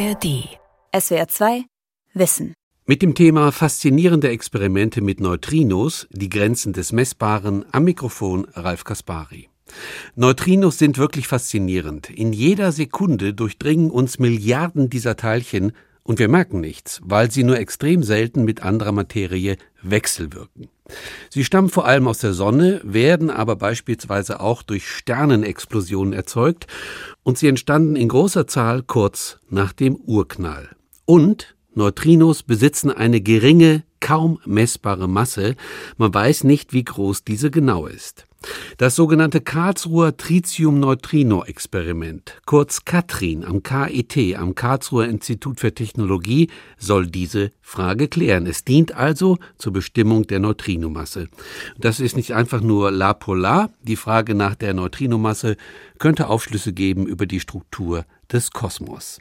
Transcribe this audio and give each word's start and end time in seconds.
ARD. 0.00 0.48
SWR 0.98 1.28
2 1.28 1.64
Wissen. 2.14 2.54
Mit 2.86 3.02
dem 3.02 3.14
Thema 3.14 3.52
Faszinierende 3.52 4.30
Experimente 4.30 5.02
mit 5.02 5.20
Neutrinos, 5.20 6.06
die 6.10 6.30
Grenzen 6.30 6.72
des 6.72 6.92
Messbaren, 6.92 7.66
am 7.70 7.84
Mikrofon 7.84 8.46
Ralf 8.54 8.84
Kaspari. 8.84 9.50
Neutrinos 10.16 10.78
sind 10.78 10.96
wirklich 10.96 11.28
faszinierend. 11.28 12.08
In 12.08 12.32
jeder 12.32 12.72
Sekunde 12.72 13.34
durchdringen 13.34 13.90
uns 13.90 14.18
Milliarden 14.18 14.88
dieser 14.88 15.16
Teilchen 15.16 15.72
und 16.02 16.18
wir 16.18 16.28
merken 16.28 16.60
nichts, 16.60 17.00
weil 17.04 17.30
sie 17.30 17.44
nur 17.44 17.58
extrem 17.58 18.02
selten 18.02 18.44
mit 18.44 18.62
anderer 18.62 18.92
Materie 18.92 19.58
wechselwirken. 19.82 20.70
Sie 21.28 21.44
stammen 21.44 21.68
vor 21.68 21.86
allem 21.86 22.08
aus 22.08 22.18
der 22.18 22.32
Sonne, 22.32 22.80
werden 22.84 23.30
aber 23.30 23.56
beispielsweise 23.56 24.40
auch 24.40 24.62
durch 24.62 24.88
Sternenexplosionen 24.88 26.12
erzeugt 26.12 26.66
und 27.22 27.38
sie 27.38 27.48
entstanden 27.48 27.96
in 27.96 28.08
großer 28.08 28.46
Zahl 28.46 28.82
kurz 28.82 29.38
nach 29.48 29.72
dem 29.72 29.96
Urknall. 29.96 30.70
Und 31.04 31.54
Neutrinos 31.74 32.42
besitzen 32.42 32.90
eine 32.90 33.20
geringe, 33.20 33.84
kaum 34.00 34.40
messbare 34.44 35.08
Masse, 35.08 35.56
man 35.96 36.12
weiß 36.12 36.44
nicht, 36.44 36.72
wie 36.72 36.84
groß 36.84 37.24
diese 37.24 37.50
genau 37.50 37.86
ist. 37.86 38.26
Das 38.78 38.96
sogenannte 38.96 39.42
Karlsruher 39.42 40.16
Tritium-Neutrino-Experiment, 40.16 42.40
kurz 42.46 42.86
Katrin 42.86 43.44
am 43.44 43.62
KIT, 43.62 44.38
am 44.38 44.54
Karlsruher 44.54 45.06
Institut 45.06 45.60
für 45.60 45.74
Technologie, 45.74 46.48
soll 46.78 47.06
diese 47.06 47.50
Frage 47.60 48.08
klären. 48.08 48.46
Es 48.46 48.64
dient 48.64 48.94
also 48.94 49.36
zur 49.58 49.74
Bestimmung 49.74 50.26
der 50.26 50.38
Neutrinomasse. 50.38 51.28
Das 51.78 52.00
ist 52.00 52.16
nicht 52.16 52.34
einfach 52.34 52.62
nur 52.62 52.90
la 52.90 53.12
polar. 53.12 53.68
Die 53.82 53.96
Frage 53.96 54.34
nach 54.34 54.54
der 54.54 54.72
Neutrinomasse 54.72 55.58
könnte 55.98 56.28
Aufschlüsse 56.28 56.72
geben 56.72 57.06
über 57.06 57.26
die 57.26 57.40
Struktur 57.40 58.06
des 58.32 58.50
Kosmos. 58.50 59.20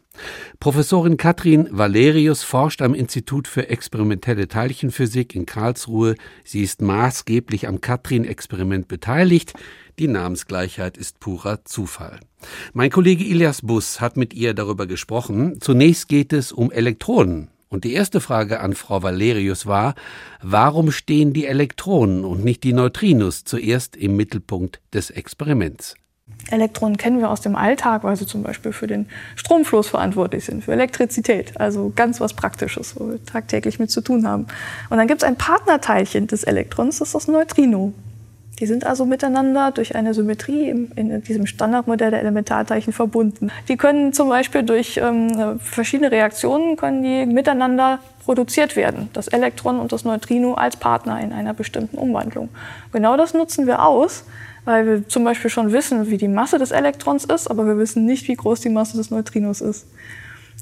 Professorin 0.59 1.17
Katrin 1.17 1.67
Valerius 1.71 2.43
forscht 2.43 2.81
am 2.81 2.93
Institut 2.93 3.47
für 3.47 3.69
experimentelle 3.69 4.47
Teilchenphysik 4.47 5.35
in 5.35 5.45
Karlsruhe. 5.45 6.15
Sie 6.43 6.61
ist 6.61 6.81
maßgeblich 6.81 7.67
am 7.67 7.81
Katrin-Experiment 7.81 8.87
beteiligt. 8.87 9.53
Die 9.99 10.07
Namensgleichheit 10.07 10.97
ist 10.97 11.19
purer 11.19 11.65
Zufall. 11.65 12.19
Mein 12.73 12.89
Kollege 12.89 13.23
Ilias 13.23 13.61
Bus 13.61 13.99
hat 14.01 14.17
mit 14.17 14.33
ihr 14.33 14.53
darüber 14.53 14.87
gesprochen. 14.87 15.59
Zunächst 15.59 16.07
geht 16.07 16.33
es 16.33 16.51
um 16.51 16.71
Elektronen. 16.71 17.49
Und 17.69 17.83
die 17.83 17.93
erste 17.93 18.19
Frage 18.19 18.61
an 18.61 18.73
Frau 18.73 19.03
Valerius 19.03 19.67
war, 19.67 19.93
warum 20.41 20.91
stehen 20.91 21.33
die 21.33 21.45
Elektronen 21.45 22.25
und 22.25 22.43
nicht 22.43 22.63
die 22.63 22.73
Neutrinos 22.73 23.43
zuerst 23.43 23.95
im 23.95 24.15
Mittelpunkt 24.15 24.81
des 24.91 25.11
Experiments? 25.11 25.93
Elektronen 26.51 26.97
kennen 26.97 27.19
wir 27.19 27.29
aus 27.29 27.41
dem 27.41 27.55
Alltag, 27.55 28.03
weil 28.03 28.15
sie 28.15 28.25
zum 28.25 28.43
Beispiel 28.43 28.73
für 28.73 28.87
den 28.87 29.07
Stromfluss 29.35 29.87
verantwortlich 29.87 30.45
sind, 30.45 30.63
für 30.63 30.73
Elektrizität. 30.73 31.59
Also 31.59 31.91
ganz 31.95 32.19
was 32.19 32.33
Praktisches, 32.33 32.99
wo 32.99 33.09
wir 33.09 33.23
tagtäglich 33.23 33.79
mit 33.79 33.91
zu 33.91 34.01
tun 34.01 34.27
haben. 34.27 34.47
Und 34.89 34.97
dann 34.97 35.07
gibt 35.07 35.21
es 35.21 35.27
ein 35.27 35.35
Partnerteilchen 35.35 36.27
des 36.27 36.43
Elektrons, 36.43 36.99
das 36.99 37.09
ist 37.09 37.15
das 37.15 37.27
Neutrino. 37.27 37.93
Die 38.59 38.65
sind 38.65 38.85
also 38.85 39.05
miteinander 39.05 39.71
durch 39.71 39.95
eine 39.95 40.13
Symmetrie 40.13 40.69
in 40.69 41.21
diesem 41.23 41.45
Standardmodell 41.45 42.11
der 42.11 42.19
Elementarteilchen 42.19 42.91
verbunden. 42.91 43.51
Die 43.69 43.77
können 43.77 44.11
zum 44.11 44.29
Beispiel 44.29 44.63
durch 44.63 44.99
ähm, 45.01 45.59
verschiedene 45.59 46.11
Reaktionen 46.11 46.75
können 46.75 47.03
die 47.03 47.25
miteinander 47.25 47.99
produziert 48.25 48.75
werden, 48.75 49.09
das 49.13 49.27
Elektron 49.29 49.79
und 49.79 49.91
das 49.91 50.03
Neutrino 50.03 50.53
als 50.53 50.75
Partner 50.75 51.21
in 51.21 51.31
einer 51.31 51.53
bestimmten 51.53 51.97
Umwandlung. 51.97 52.49
Genau 52.91 53.17
das 53.17 53.33
nutzen 53.33 53.65
wir 53.65 53.85
aus, 53.85 54.25
weil 54.65 54.85
wir 54.85 55.07
zum 55.07 55.23
Beispiel 55.23 55.49
schon 55.49 55.71
wissen, 55.71 56.09
wie 56.09 56.17
die 56.17 56.27
Masse 56.27 56.59
des 56.59 56.71
Elektrons 56.71 57.25
ist, 57.25 57.49
aber 57.49 57.65
wir 57.65 57.77
wissen 57.77 58.05
nicht, 58.05 58.27
wie 58.27 58.35
groß 58.35 58.59
die 58.59 58.69
Masse 58.69 58.97
des 58.97 59.09
Neutrinos 59.09 59.61
ist. 59.61 59.87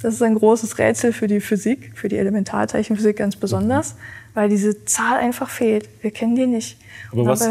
Das 0.01 0.13
ist 0.13 0.21
ein 0.21 0.35
großes 0.35 0.77
Rätsel 0.77 1.11
für 1.11 1.27
die 1.27 1.39
Physik, 1.39 1.93
für 1.95 2.07
die 2.07 2.17
Elementarteilchenphysik 2.17 3.17
ganz 3.17 3.35
besonders, 3.35 3.95
weil 4.35 4.47
diese 4.47 4.85
Zahl 4.85 5.17
einfach 5.17 5.49
fehlt. 5.49 5.89
Wir 6.01 6.11
kennen 6.11 6.35
die 6.35 6.45
nicht. 6.45 6.77
Aber 7.11 7.25
was 7.25 7.49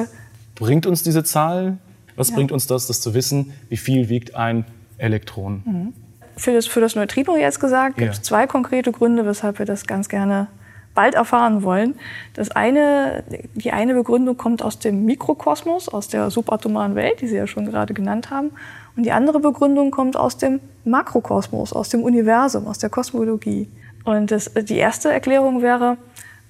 bringt 0.57 0.87
uns 0.87 1.03
diese 1.03 1.23
Zahl? 1.23 1.79
Was 2.17 2.31
ja. 2.31 2.35
bringt 2.35 2.51
uns 2.51 2.67
das, 2.67 2.87
das 2.87 3.01
zu 3.01 3.15
wissen, 3.15 3.53
wie 3.69 3.77
viel 3.77 4.09
wiegt 4.09 4.35
ein 4.35 4.65
Elektron? 4.99 5.63
Mhm. 5.65 5.93
Für, 6.37 6.53
das, 6.53 6.67
für 6.67 6.81
das 6.81 6.97
Neutrino 6.97 7.37
jetzt 7.37 7.61
gesagt, 7.61 7.97
gibt 7.97 8.13
es 8.13 8.19
ja. 8.19 8.23
zwei 8.23 8.47
konkrete 8.47 8.93
Gründe, 8.93 9.25
weshalb 9.25 9.59
wir 9.59 9.67
das 9.67 9.87
ganz 9.87 10.09
gerne 10.09 10.49
bald 10.95 11.15
erfahren 11.15 11.63
wollen. 11.63 11.95
Das 12.35 12.51
eine, 12.51 13.23
die 13.55 13.71
eine 13.71 13.95
Begründung 13.95 14.37
kommt 14.37 14.63
aus 14.63 14.79
dem 14.79 15.05
Mikrokosmos, 15.05 15.89
aus 15.89 16.09
der 16.09 16.31
subatomaren 16.31 16.95
Welt, 16.95 17.21
die 17.21 17.29
Sie 17.29 17.37
ja 17.37 17.47
schon 17.47 17.67
gerade 17.67 17.95
genannt 17.95 18.31
haben. 18.31 18.51
Und 18.97 19.05
die 19.05 19.13
andere 19.13 19.39
Begründung 19.41 19.91
kommt 19.91 20.17
aus 20.17 20.39
dem 20.39 20.61
Makrokosmos, 20.85 21.73
aus 21.73 21.91
dem 21.91 22.03
Universum, 22.03 22.67
aus 22.67 22.79
der 22.79 22.91
Kosmologie. 22.91 23.69
Und 24.05 24.31
das, 24.31 24.51
die 24.55 24.77
erste 24.77 25.13
Erklärung 25.13 25.63
wäre, 25.63 25.99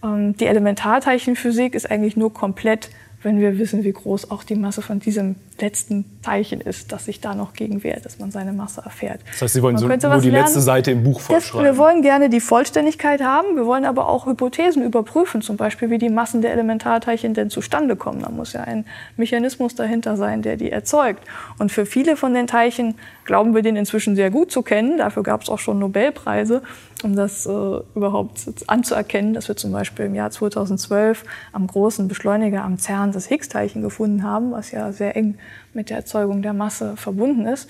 ähm, 0.03 0.37
die 0.37 0.47
Elementarteilchenphysik 0.47 1.75
ist 1.75 1.91
eigentlich 1.91 2.17
nur 2.17 2.33
komplett 2.33 2.91
wenn 3.27 3.41
wir 3.41 3.59
wissen, 3.59 3.83
wie 3.83 3.93
groß 3.93 4.31
auch 4.31 4.45
die 4.45 4.55
Masse 4.55 4.83
von 4.83 5.01
diesem 5.01 5.35
letzten 5.61 6.05
Teilchen 6.23 6.61
ist, 6.61 6.93
dass 6.93 7.07
sich 7.07 7.21
da 7.21 7.35
noch 7.35 7.55
gegen 7.55 7.83
wehrt, 7.83 8.05
dass 8.05 8.21
man 8.21 8.31
seine 8.31 8.53
Masse 8.53 8.83
erfährt. 8.85 9.21
Das 9.33 9.43
heißt, 9.43 9.55
Sie 9.55 9.63
wollen 9.63 9.77
so 9.79 9.89
nur 9.89 9.97
die 9.97 10.07
lernen. 10.07 10.45
letzte 10.45 10.61
Seite 10.61 10.93
im 10.93 11.03
Buch 11.03 11.19
vorschreiben? 11.19 11.65
wir 11.65 11.77
wollen 11.77 12.03
gerne 12.03 12.31
die 12.31 12.39
Vollständigkeit 12.39 13.21
haben, 13.23 13.57
wir 13.57 13.67
wollen 13.67 13.85
aber 13.85 14.09
auch 14.09 14.27
Hypothesen 14.27 14.85
überprüfen, 14.85 15.43
zum 15.43 15.57
Beispiel 15.57 15.91
wie 15.91 15.99
die 15.99 16.09
Massen 16.09 16.41
der 16.41 16.53
Elementarteilchen 16.53 17.35
denn 17.35 17.51
zustande 17.51 17.97
kommen. 17.97 18.23
Da 18.23 18.29
muss 18.29 18.53
ja 18.53 18.61
ein 18.61 18.85
Mechanismus 19.17 19.75
dahinter 19.75 20.17
sein, 20.17 20.43
der 20.43 20.57
die 20.57 20.71
erzeugt. 20.71 21.25
Und 21.59 21.73
für 21.73 21.85
viele 21.85 22.17
von 22.17 22.33
den 22.33 22.47
Teilchen 22.47 22.95
glauben 23.25 23.57
wir 23.57 23.63
den 23.63 23.75
inzwischen 23.75 24.15
sehr 24.15 24.31
gut 24.31 24.53
zu 24.53 24.63
kennen. 24.63 24.99
Dafür 24.99 25.25
gab 25.25 25.43
es 25.43 25.49
auch 25.49 25.59
schon 25.59 25.81
Nobelpreise, 25.81 26.63
um 27.03 27.17
das 27.17 27.45
äh, 27.47 27.51
überhaupt 27.97 28.47
anzuerkennen, 28.69 29.35
dass 29.35 29.49
wir 29.49 29.57
zum 29.57 29.73
Beispiel 29.73 30.07
im 30.07 30.15
Jahr 30.15 30.31
2012 30.31 31.25
am 31.53 31.67
großen 31.67 32.07
Beschleuniger 32.07 32.63
am 32.63 32.79
CERN 32.79 33.16
das 33.17 33.27
Higgs-Teilchen 33.27 33.83
gefunden 33.83 34.23
haben, 34.23 34.53
was 34.53 34.71
ja 34.71 34.93
sehr 34.93 35.17
eng 35.17 35.39
mit 35.75 35.91
der 35.91 35.97
Erzeugung 35.99 36.43
der 36.43 36.53
Masse 36.53 36.97
verbunden 36.97 37.47
ist. 37.47 37.69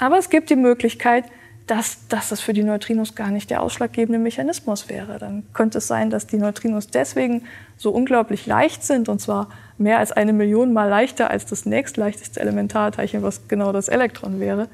Aber 0.00 0.18
es 0.18 0.30
gibt 0.30 0.50
die 0.50 0.56
Möglichkeit, 0.56 1.24
dass, 1.66 2.06
dass 2.08 2.28
das 2.28 2.40
für 2.40 2.52
die 2.52 2.62
Neutrinos 2.62 3.14
gar 3.14 3.30
nicht 3.30 3.50
der 3.50 3.60
ausschlaggebende 3.60 4.18
Mechanismus 4.18 4.88
wäre. 4.88 5.18
Dann 5.18 5.44
könnte 5.52 5.78
es 5.78 5.88
sein, 5.88 6.10
dass 6.10 6.26
die 6.26 6.38
Neutrinos 6.38 6.88
deswegen 6.88 7.42
so 7.76 7.90
unglaublich 7.90 8.46
leicht 8.46 8.84
sind, 8.84 9.08
und 9.08 9.20
zwar 9.20 9.48
mehr 9.76 9.98
als 9.98 10.12
eine 10.12 10.32
Million 10.32 10.72
Mal 10.72 10.88
leichter 10.88 11.28
als 11.30 11.44
das 11.44 11.66
nächstleichteste 11.66 12.40
Elementarteilchen, 12.40 13.22
was 13.22 13.48
genau 13.48 13.72
das 13.72 13.88
Elektron 13.88 14.38
wäre, 14.38 14.68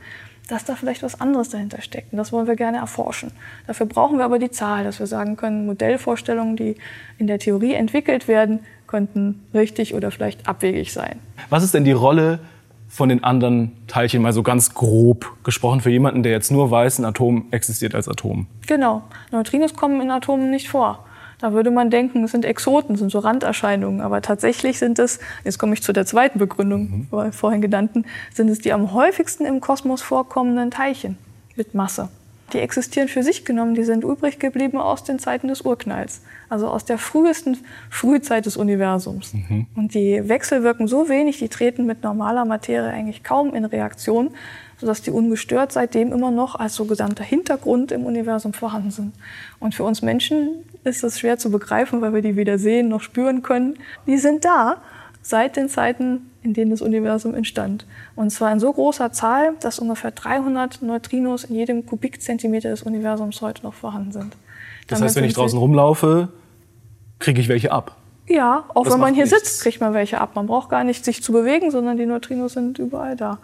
dass 0.48 0.64
da 0.64 0.74
vielleicht 0.74 1.02
was 1.02 1.18
anderes 1.20 1.48
dahinter 1.48 1.80
steckt. 1.80 2.12
Und 2.12 2.18
das 2.18 2.30
wollen 2.30 2.46
wir 2.46 2.56
gerne 2.56 2.78
erforschen. 2.78 3.32
Dafür 3.66 3.86
brauchen 3.86 4.18
wir 4.18 4.24
aber 4.24 4.38
die 4.38 4.50
Zahl, 4.50 4.84
dass 4.84 4.98
wir 4.98 5.06
sagen 5.06 5.36
können, 5.36 5.64
Modellvorstellungen, 5.64 6.56
die 6.56 6.76
in 7.16 7.26
der 7.26 7.38
Theorie 7.38 7.72
entwickelt 7.72 8.28
werden, 8.28 8.60
könnten 8.92 9.42
richtig 9.54 9.94
oder 9.94 10.10
vielleicht 10.10 10.46
abwegig 10.46 10.92
sein. 10.92 11.18
Was 11.48 11.64
ist 11.64 11.72
denn 11.72 11.84
die 11.84 11.92
Rolle 11.92 12.40
von 12.88 13.08
den 13.08 13.24
anderen 13.24 13.72
Teilchen 13.86 14.20
mal 14.20 14.34
so 14.34 14.42
ganz 14.42 14.74
grob 14.74 15.32
gesprochen 15.44 15.80
für 15.80 15.88
jemanden, 15.88 16.22
der 16.22 16.30
jetzt 16.30 16.52
nur 16.52 16.70
weiß, 16.70 16.98
ein 16.98 17.06
Atom 17.06 17.46
existiert 17.52 17.94
als 17.94 18.06
Atom? 18.06 18.46
Genau. 18.66 19.02
Neutrinos 19.30 19.74
kommen 19.74 20.02
in 20.02 20.10
Atomen 20.10 20.50
nicht 20.50 20.68
vor. 20.68 21.06
Da 21.40 21.54
würde 21.54 21.70
man 21.70 21.88
denken, 21.88 22.22
es 22.22 22.32
sind 22.32 22.44
Exoten, 22.44 22.96
sind 22.96 23.10
so 23.10 23.18
Randerscheinungen. 23.18 24.02
Aber 24.02 24.20
tatsächlich 24.20 24.78
sind 24.78 24.98
es, 24.98 25.20
jetzt 25.42 25.58
komme 25.58 25.72
ich 25.72 25.82
zu 25.82 25.94
der 25.94 26.04
zweiten 26.04 26.38
Begründung, 26.38 27.08
mhm. 27.10 27.32
vorhin 27.32 27.62
genannten, 27.62 28.04
sind 28.34 28.50
es 28.50 28.58
die 28.58 28.74
am 28.74 28.92
häufigsten 28.92 29.46
im 29.46 29.62
Kosmos 29.62 30.02
vorkommenden 30.02 30.70
Teilchen 30.70 31.16
mit 31.56 31.74
Masse. 31.74 32.10
Die 32.52 32.58
existieren 32.58 33.08
für 33.08 33.22
sich 33.22 33.44
genommen, 33.44 33.74
die 33.74 33.84
sind 33.84 34.04
übrig 34.04 34.38
geblieben 34.38 34.78
aus 34.78 35.04
den 35.04 35.18
Zeiten 35.18 35.48
des 35.48 35.62
Urknalls, 35.62 36.20
also 36.50 36.68
aus 36.68 36.84
der 36.84 36.98
frühesten 36.98 37.56
Frühzeit 37.88 38.44
des 38.44 38.56
Universums. 38.56 39.32
Mhm. 39.32 39.66
Und 39.74 39.94
die 39.94 40.28
wechselwirken 40.28 40.86
so 40.86 41.08
wenig, 41.08 41.38
die 41.38 41.48
treten 41.48 41.86
mit 41.86 42.02
normaler 42.02 42.44
Materie 42.44 42.90
eigentlich 42.90 43.24
kaum 43.24 43.54
in 43.54 43.64
Reaktion, 43.64 44.30
sodass 44.78 45.00
die 45.00 45.10
ungestört 45.10 45.72
seitdem 45.72 46.12
immer 46.12 46.30
noch 46.30 46.56
als 46.56 46.74
sogenannter 46.74 47.24
Hintergrund 47.24 47.90
im 47.92 48.04
Universum 48.04 48.52
vorhanden 48.52 48.90
sind. 48.90 49.14
Und 49.58 49.74
für 49.74 49.84
uns 49.84 50.02
Menschen 50.02 50.64
ist 50.84 51.02
das 51.02 51.18
schwer 51.18 51.38
zu 51.38 51.50
begreifen, 51.50 52.02
weil 52.02 52.12
wir 52.12 52.22
die 52.22 52.36
weder 52.36 52.58
sehen 52.58 52.88
noch 52.88 53.00
spüren 53.00 53.42
können. 53.42 53.78
Die 54.06 54.18
sind 54.18 54.44
da 54.44 54.76
seit 55.22 55.56
den 55.56 55.68
Zeiten, 55.68 56.31
in 56.42 56.54
denen 56.54 56.70
das 56.70 56.82
Universum 56.82 57.34
entstand. 57.34 57.86
Und 58.16 58.30
zwar 58.30 58.52
in 58.52 58.60
so 58.60 58.72
großer 58.72 59.12
Zahl, 59.12 59.54
dass 59.60 59.78
ungefähr 59.78 60.10
300 60.10 60.82
Neutrinos 60.82 61.44
in 61.44 61.54
jedem 61.54 61.86
Kubikzentimeter 61.86 62.70
des 62.70 62.82
Universums 62.82 63.40
heute 63.40 63.62
noch 63.62 63.74
vorhanden 63.74 64.12
sind. 64.12 64.36
Das 64.86 64.98
Damit 64.98 65.08
heißt, 65.10 65.16
wenn 65.16 65.24
ich 65.24 65.34
draußen 65.34 65.58
rumlaufe, 65.58 66.28
kriege 67.18 67.40
ich 67.40 67.48
welche 67.48 67.72
ab? 67.72 67.96
Ja, 68.28 68.64
auch 68.74 68.84
das 68.84 68.94
wenn 68.94 69.00
man 69.00 69.14
hier 69.14 69.24
nichts. 69.24 69.38
sitzt, 69.38 69.62
kriegt 69.62 69.80
man 69.80 69.94
welche 69.94 70.20
ab. 70.20 70.34
Man 70.34 70.46
braucht 70.46 70.68
gar 70.68 70.84
nicht 70.84 71.04
sich 71.04 71.22
zu 71.22 71.32
bewegen, 71.32 71.70
sondern 71.70 71.96
die 71.96 72.06
Neutrinos 72.06 72.54
sind 72.54 72.78
überall 72.78 73.16
da. 73.16 73.38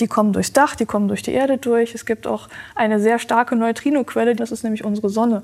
Die 0.00 0.06
kommen 0.06 0.32
durchs 0.32 0.52
Dach, 0.52 0.74
die 0.74 0.86
kommen 0.86 1.08
durch 1.08 1.22
die 1.22 1.32
Erde 1.32 1.58
durch. 1.58 1.94
Es 1.94 2.06
gibt 2.06 2.26
auch 2.26 2.48
eine 2.74 2.98
sehr 2.98 3.18
starke 3.18 3.56
Neutrinoquelle, 3.56 4.34
das 4.34 4.50
ist 4.50 4.64
nämlich 4.64 4.84
unsere 4.84 5.10
Sonne. 5.10 5.42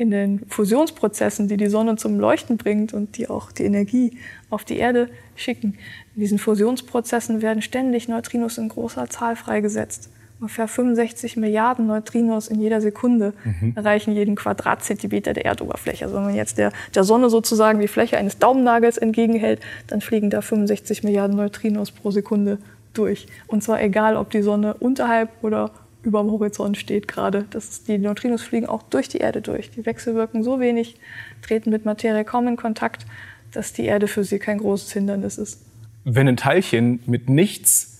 In 0.00 0.10
den 0.10 0.46
Fusionsprozessen, 0.48 1.46
die 1.46 1.58
die 1.58 1.66
Sonne 1.66 1.96
zum 1.96 2.18
Leuchten 2.18 2.56
bringt 2.56 2.94
und 2.94 3.18
die 3.18 3.28
auch 3.28 3.52
die 3.52 3.64
Energie 3.64 4.16
auf 4.48 4.64
die 4.64 4.78
Erde 4.78 5.10
schicken. 5.36 5.74
In 6.14 6.22
diesen 6.22 6.38
Fusionsprozessen 6.38 7.42
werden 7.42 7.60
ständig 7.60 8.08
Neutrinos 8.08 8.56
in 8.56 8.70
großer 8.70 9.10
Zahl 9.10 9.36
freigesetzt. 9.36 10.08
ungefähr 10.38 10.68
65 10.68 11.36
Milliarden 11.36 11.86
Neutrinos 11.86 12.48
in 12.48 12.62
jeder 12.62 12.80
Sekunde 12.80 13.34
mhm. 13.44 13.74
erreichen 13.76 14.14
jeden 14.14 14.36
Quadratzentimeter 14.36 15.34
der 15.34 15.44
Erdoberfläche. 15.44 16.06
Also 16.06 16.16
wenn 16.16 16.24
man 16.24 16.34
jetzt 16.34 16.56
der, 16.56 16.72
der 16.94 17.04
Sonne 17.04 17.28
sozusagen 17.28 17.78
die 17.78 17.86
Fläche 17.86 18.16
eines 18.16 18.38
Daumennagels 18.38 18.96
entgegenhält, 18.96 19.60
dann 19.86 20.00
fliegen 20.00 20.30
da 20.30 20.40
65 20.40 21.04
Milliarden 21.04 21.36
Neutrinos 21.36 21.90
pro 21.90 22.10
Sekunde 22.10 22.56
durch. 22.94 23.26
Und 23.48 23.62
zwar 23.62 23.82
egal, 23.82 24.16
ob 24.16 24.30
die 24.30 24.40
Sonne 24.40 24.72
unterhalb 24.80 25.28
oder 25.42 25.72
über 26.02 26.20
dem 26.20 26.30
Horizont 26.30 26.76
steht 26.76 27.08
gerade. 27.08 27.46
Das 27.50 27.68
ist, 27.68 27.88
die 27.88 27.98
Neutrinos 27.98 28.42
fliegen 28.42 28.66
auch 28.66 28.82
durch 28.82 29.08
die 29.08 29.18
Erde 29.18 29.42
durch. 29.42 29.70
Die 29.70 29.84
wechselwirken 29.86 30.42
so 30.42 30.60
wenig, 30.60 30.96
treten 31.42 31.70
mit 31.70 31.84
Materie 31.84 32.24
kaum 32.24 32.48
in 32.48 32.56
Kontakt, 32.56 33.06
dass 33.52 33.72
die 33.72 33.84
Erde 33.84 34.08
für 34.08 34.24
sie 34.24 34.38
kein 34.38 34.58
großes 34.58 34.92
Hindernis 34.92 35.38
ist. 35.38 35.62
Wenn 36.04 36.28
ein 36.28 36.36
Teilchen 36.36 37.00
mit 37.06 37.28
nichts 37.28 37.98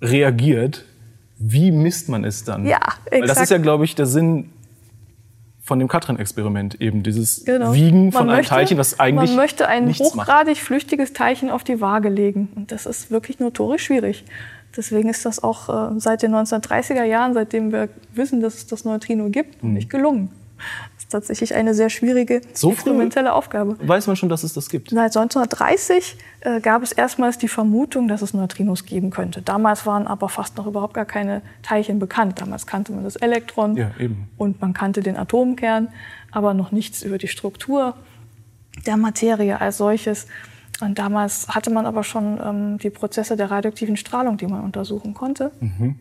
reagiert, 0.00 0.84
wie 1.38 1.70
misst 1.70 2.08
man 2.08 2.24
es 2.24 2.44
dann? 2.44 2.64
Ja, 2.64 2.78
exakt. 2.78 3.12
Weil 3.12 3.26
das 3.26 3.40
ist 3.40 3.50
ja, 3.50 3.58
glaube 3.58 3.84
ich, 3.84 3.94
der 3.94 4.06
Sinn 4.06 4.50
von 5.66 5.80
dem 5.80 5.88
Katrin-Experiment 5.88 6.80
eben 6.80 7.02
dieses 7.02 7.44
genau. 7.44 7.74
Wiegen 7.74 8.12
von 8.12 8.26
man 8.26 8.36
einem 8.36 8.46
Teilchen, 8.46 8.76
das 8.76 9.00
eigentlich 9.00 9.30
Man 9.30 9.36
möchte 9.36 9.66
ein 9.66 9.92
hochgradig 9.92 10.54
macht. 10.54 10.64
flüchtiges 10.64 11.12
Teilchen 11.12 11.50
auf 11.50 11.64
die 11.64 11.80
Waage 11.80 12.08
legen 12.08 12.48
und 12.54 12.70
das 12.70 12.86
ist 12.86 13.10
wirklich 13.10 13.40
notorisch 13.40 13.82
schwierig. 13.84 14.24
Deswegen 14.76 15.08
ist 15.08 15.24
das 15.24 15.42
auch 15.42 15.68
äh, 15.68 15.98
seit 15.98 16.22
den 16.22 16.34
1930er 16.34 17.04
Jahren, 17.04 17.34
seitdem 17.34 17.72
wir 17.72 17.88
wissen, 18.14 18.40
dass 18.40 18.54
es 18.54 18.66
das 18.66 18.84
Neutrino 18.84 19.30
gibt, 19.30 19.62
mhm. 19.62 19.74
nicht 19.74 19.90
gelungen 19.90 20.30
ist 21.06 21.12
tatsächlich 21.12 21.54
eine 21.54 21.74
sehr 21.74 21.90
schwierige 21.90 22.40
so 22.52 22.72
experimentelle 22.72 23.32
Aufgabe. 23.32 23.76
Weiß 23.80 24.06
man 24.06 24.16
schon, 24.16 24.28
dass 24.28 24.42
es 24.42 24.54
das 24.54 24.68
gibt? 24.68 24.90
Seit 24.90 25.16
1930 25.16 26.16
äh, 26.40 26.60
gab 26.60 26.82
es 26.82 26.92
erstmals 26.92 27.38
die 27.38 27.48
Vermutung, 27.48 28.08
dass 28.08 28.22
es 28.22 28.34
Neutrinos 28.34 28.84
geben 28.84 29.10
könnte. 29.10 29.42
Damals 29.42 29.86
waren 29.86 30.06
aber 30.06 30.28
fast 30.28 30.56
noch 30.56 30.66
überhaupt 30.66 30.94
gar 30.94 31.04
keine 31.04 31.42
Teilchen 31.62 31.98
bekannt. 31.98 32.40
Damals 32.40 32.66
kannte 32.66 32.92
man 32.92 33.04
das 33.04 33.16
Elektron 33.16 33.76
ja, 33.76 33.90
und 34.36 34.60
man 34.60 34.72
kannte 34.72 35.00
den 35.00 35.16
Atomkern, 35.16 35.88
aber 36.30 36.54
noch 36.54 36.72
nichts 36.72 37.02
über 37.02 37.18
die 37.18 37.28
Struktur 37.28 37.94
der 38.86 38.96
Materie 38.96 39.60
als 39.60 39.78
solches. 39.78 40.26
Und 40.80 40.98
damals 40.98 41.48
hatte 41.48 41.70
man 41.70 41.86
aber 41.86 42.04
schon 42.04 42.38
ähm, 42.42 42.78
die 42.78 42.90
Prozesse 42.90 43.36
der 43.36 43.50
radioaktiven 43.50 43.96
Strahlung, 43.96 44.36
die 44.36 44.46
man 44.46 44.62
untersuchen 44.62 45.14
konnte. 45.14 45.50
Mhm. 45.60 45.96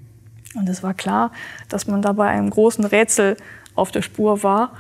Und 0.56 0.69
es 0.69 0.83
war 0.83 0.94
klar, 0.94 1.31
dass 1.69 1.88
man 1.88 2.01
dabei 2.01 2.27
einem 2.27 2.50
großen 2.50 2.86
Rätsel 2.86 3.38
auf 3.75 3.92
der 3.92 4.01
Spur 4.01 4.44
war, 4.44 4.72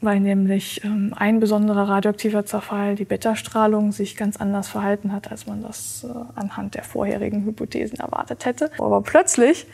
weil 0.00 0.20
nämlich 0.20 0.82
ähm, 0.84 1.14
ein 1.16 1.40
besonderer 1.40 1.88
radioaktiver 1.88 2.46
Zerfall, 2.46 2.94
die 2.94 3.04
Beta-Strahlung, 3.04 3.92
sich 3.92 4.16
ganz 4.16 4.36
anders 4.36 4.68
verhalten 4.68 5.12
hat, 5.12 5.30
als 5.30 5.46
man 5.46 5.62
das 5.62 6.04
äh, 6.08 6.38
anhand 6.38 6.74
der 6.74 6.84
vorherigen 6.84 7.44
Hypothesen 7.44 7.98
erwartet 7.98 8.44
hätte. 8.44 8.70
Aber 8.78 9.02
plötzlich 9.02 9.66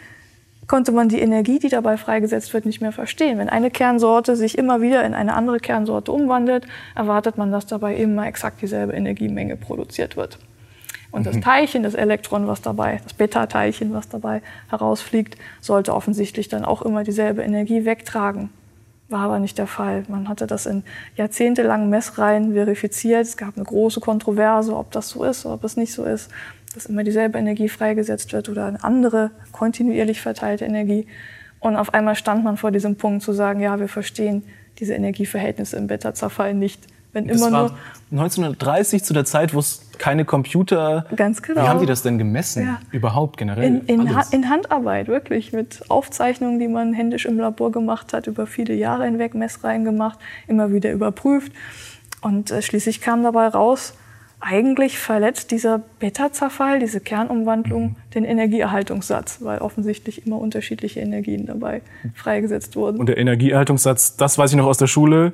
konnte 0.66 0.92
man 0.92 1.08
die 1.08 1.20
Energie, 1.20 1.58
die 1.58 1.68
dabei 1.68 1.96
freigesetzt 1.96 2.52
wird, 2.52 2.66
nicht 2.66 2.80
mehr 2.80 2.92
verstehen. 2.92 3.38
Wenn 3.38 3.48
eine 3.48 3.70
Kernsorte 3.70 4.36
sich 4.36 4.58
immer 4.58 4.80
wieder 4.80 5.04
in 5.04 5.14
eine 5.14 5.34
andere 5.34 5.58
Kernsorte 5.58 6.12
umwandelt, 6.12 6.66
erwartet 6.94 7.38
man, 7.38 7.52
dass 7.52 7.66
dabei 7.66 7.96
immer 7.96 8.26
exakt 8.26 8.62
dieselbe 8.62 8.92
Energiemenge 8.92 9.56
produziert 9.56 10.16
wird. 10.16 10.38
Und 11.12 11.26
das 11.26 11.36
mhm. 11.36 11.42
Teilchen, 11.42 11.82
das 11.82 11.94
Elektron, 11.94 12.46
was 12.46 12.62
dabei, 12.62 13.00
das 13.02 13.14
Beta-Teilchen, 13.14 13.94
was 13.94 14.08
dabei 14.08 14.42
herausfliegt, 14.68 15.36
sollte 15.60 15.94
offensichtlich 15.94 16.48
dann 16.48 16.64
auch 16.64 16.82
immer 16.82 17.04
dieselbe 17.04 17.42
Energie 17.42 17.84
wegtragen. 17.84 18.50
War 19.08 19.20
aber 19.20 19.38
nicht 19.38 19.56
der 19.56 19.68
Fall. 19.68 20.02
Man 20.08 20.28
hatte 20.28 20.48
das 20.48 20.66
in 20.66 20.82
jahrzehntelangen 21.14 21.88
Messreihen 21.88 22.54
verifiziert. 22.54 23.22
Es 23.22 23.36
gab 23.36 23.56
eine 23.56 23.64
große 23.64 24.00
Kontroverse, 24.00 24.76
ob 24.76 24.90
das 24.90 25.10
so 25.10 25.22
ist 25.22 25.46
oder 25.46 25.54
ob 25.54 25.64
es 25.64 25.76
nicht 25.76 25.92
so 25.92 26.04
ist, 26.04 26.28
dass 26.76 26.86
immer 26.86 27.04
dieselbe 27.04 27.38
Energie 27.38 27.70
freigesetzt 27.70 28.34
wird 28.34 28.50
oder 28.50 28.66
eine 28.66 28.84
andere, 28.84 29.30
kontinuierlich 29.50 30.20
verteilte 30.20 30.66
Energie. 30.66 31.06
Und 31.58 31.74
auf 31.74 31.94
einmal 31.94 32.14
stand 32.16 32.44
man 32.44 32.58
vor 32.58 32.70
diesem 32.70 32.96
Punkt 32.96 33.22
zu 33.22 33.32
sagen, 33.32 33.60
ja, 33.60 33.80
wir 33.80 33.88
verstehen 33.88 34.44
diese 34.78 34.92
Energieverhältnisse 34.92 35.78
im 35.78 35.86
Beta-Zerfall 35.86 36.52
nicht. 36.52 36.86
Wenn 37.14 37.28
das 37.28 37.38
immer 37.38 37.50
war 37.50 37.60
nur 38.10 38.22
1930 38.26 39.02
zu 39.02 39.14
der 39.14 39.24
Zeit, 39.24 39.54
wo 39.54 39.58
es 39.58 39.80
keine 39.96 40.26
Computer. 40.26 41.06
Ganz 41.16 41.40
genau. 41.40 41.62
Wie 41.62 41.66
haben 41.66 41.80
die 41.80 41.86
das 41.86 42.02
denn 42.02 42.18
gemessen? 42.18 42.66
Ja. 42.66 42.80
Überhaupt 42.92 43.38
generell? 43.38 43.64
In, 43.64 43.80
in, 43.86 44.14
ha 44.14 44.22
in, 44.32 44.50
Handarbeit, 44.50 45.08
wirklich. 45.08 45.54
Mit 45.54 45.82
Aufzeichnungen, 45.88 46.60
die 46.60 46.68
man 46.68 46.92
händisch 46.92 47.24
im 47.24 47.38
Labor 47.38 47.72
gemacht 47.72 48.12
hat, 48.12 48.26
über 48.26 48.46
viele 48.46 48.74
Jahre 48.74 49.06
hinweg 49.06 49.34
Messreihen 49.34 49.86
gemacht, 49.86 50.18
immer 50.46 50.72
wieder 50.72 50.92
überprüft. 50.92 51.52
Und 52.20 52.50
äh, 52.50 52.60
schließlich 52.60 53.00
kam 53.00 53.22
dabei 53.22 53.48
raus, 53.48 53.94
eigentlich 54.40 54.98
verletzt 54.98 55.50
dieser 55.50 55.80
Beta-Zerfall, 55.98 56.78
diese 56.78 57.00
Kernumwandlung, 57.00 57.82
mhm. 57.82 57.96
den 58.14 58.24
Energieerhaltungssatz, 58.24 59.38
weil 59.40 59.58
offensichtlich 59.58 60.26
immer 60.26 60.38
unterschiedliche 60.38 61.00
Energien 61.00 61.46
dabei 61.46 61.82
freigesetzt 62.14 62.76
wurden. 62.76 62.98
Und 62.98 63.08
der 63.08 63.18
Energieerhaltungssatz, 63.18 64.16
das 64.16 64.38
weiß 64.38 64.50
ich 64.50 64.56
noch 64.56 64.66
aus 64.66 64.78
der 64.78 64.86
Schule, 64.86 65.32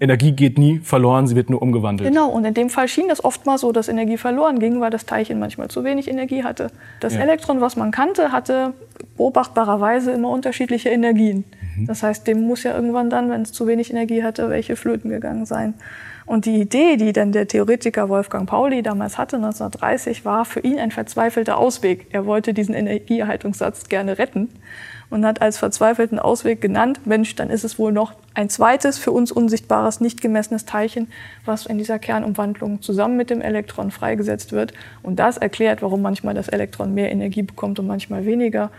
Energie 0.00 0.32
geht 0.32 0.58
nie 0.58 0.78
verloren, 0.78 1.26
sie 1.26 1.36
wird 1.36 1.50
nur 1.50 1.60
umgewandelt. 1.60 2.08
Genau, 2.08 2.30
und 2.30 2.46
in 2.46 2.54
dem 2.54 2.70
Fall 2.70 2.88
schien 2.88 3.08
das 3.08 3.22
oft 3.22 3.44
mal 3.44 3.58
so, 3.58 3.70
dass 3.70 3.88
Energie 3.88 4.16
verloren 4.16 4.58
ging, 4.58 4.80
weil 4.80 4.90
das 4.90 5.04
Teilchen 5.04 5.38
manchmal 5.38 5.68
zu 5.68 5.84
wenig 5.84 6.08
Energie 6.08 6.42
hatte. 6.42 6.70
Das 7.00 7.14
ja. 7.14 7.20
Elektron, 7.20 7.60
was 7.60 7.76
man 7.76 7.90
kannte, 7.90 8.32
hatte 8.32 8.72
beobachtbarerweise 9.18 10.12
immer 10.12 10.30
unterschiedliche 10.30 10.88
Energien. 10.88 11.44
Mhm. 11.76 11.86
Das 11.86 12.02
heißt, 12.02 12.26
dem 12.26 12.40
muss 12.40 12.62
ja 12.62 12.74
irgendwann 12.74 13.10
dann, 13.10 13.30
wenn 13.30 13.42
es 13.42 13.52
zu 13.52 13.66
wenig 13.66 13.90
Energie 13.90 14.22
hatte, 14.22 14.48
welche 14.48 14.74
flöten 14.74 15.10
gegangen 15.10 15.44
sein. 15.44 15.74
Und 16.30 16.46
die 16.46 16.60
Idee, 16.60 16.96
die 16.96 17.12
dann 17.12 17.32
der 17.32 17.48
Theoretiker 17.48 18.08
Wolfgang 18.08 18.48
Pauli 18.48 18.84
damals 18.84 19.18
hatte, 19.18 19.34
1930, 19.34 20.24
war 20.24 20.44
für 20.44 20.60
ihn 20.60 20.78
ein 20.78 20.92
verzweifelter 20.92 21.58
Ausweg. 21.58 22.06
Er 22.12 22.24
wollte 22.24 22.54
diesen 22.54 22.72
Energieerhaltungssatz 22.72 23.88
gerne 23.88 24.16
retten 24.16 24.48
und 25.10 25.26
hat 25.26 25.42
als 25.42 25.58
verzweifelten 25.58 26.20
Ausweg 26.20 26.60
genannt, 26.60 27.04
Mensch, 27.04 27.34
dann 27.34 27.50
ist 27.50 27.64
es 27.64 27.80
wohl 27.80 27.90
noch 27.90 28.12
ein 28.34 28.48
zweites 28.48 28.96
für 28.96 29.10
uns 29.10 29.32
unsichtbares, 29.32 30.00
nicht 30.00 30.20
gemessenes 30.20 30.66
Teilchen, 30.66 31.08
was 31.46 31.66
in 31.66 31.78
dieser 31.78 31.98
Kernumwandlung 31.98 32.80
zusammen 32.80 33.16
mit 33.16 33.28
dem 33.28 33.40
Elektron 33.40 33.90
freigesetzt 33.90 34.52
wird. 34.52 34.72
Und 35.02 35.18
das 35.18 35.36
erklärt, 35.36 35.82
warum 35.82 36.00
manchmal 36.00 36.34
das 36.34 36.46
Elektron 36.46 36.94
mehr 36.94 37.10
Energie 37.10 37.42
bekommt 37.42 37.80
und 37.80 37.88
manchmal 37.88 38.24
weniger, 38.24 38.70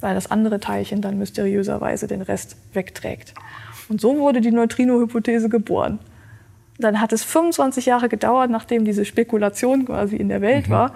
weil 0.00 0.14
das 0.14 0.30
andere 0.30 0.60
Teilchen 0.60 1.00
dann 1.00 1.18
mysteriöserweise 1.18 2.06
den 2.06 2.22
Rest 2.22 2.54
wegträgt. 2.72 3.34
Und 3.88 4.00
so 4.00 4.16
wurde 4.16 4.40
die 4.40 4.52
Neutrino-Hypothese 4.52 5.48
geboren. 5.48 5.98
Dann 6.80 7.00
hat 7.00 7.12
es 7.12 7.24
25 7.24 7.86
Jahre 7.86 8.08
gedauert, 8.08 8.50
nachdem 8.50 8.84
diese 8.84 9.04
Spekulation 9.04 9.86
quasi 9.86 10.16
in 10.16 10.28
der 10.28 10.40
Welt 10.40 10.68
mhm. 10.68 10.72
war, 10.72 10.94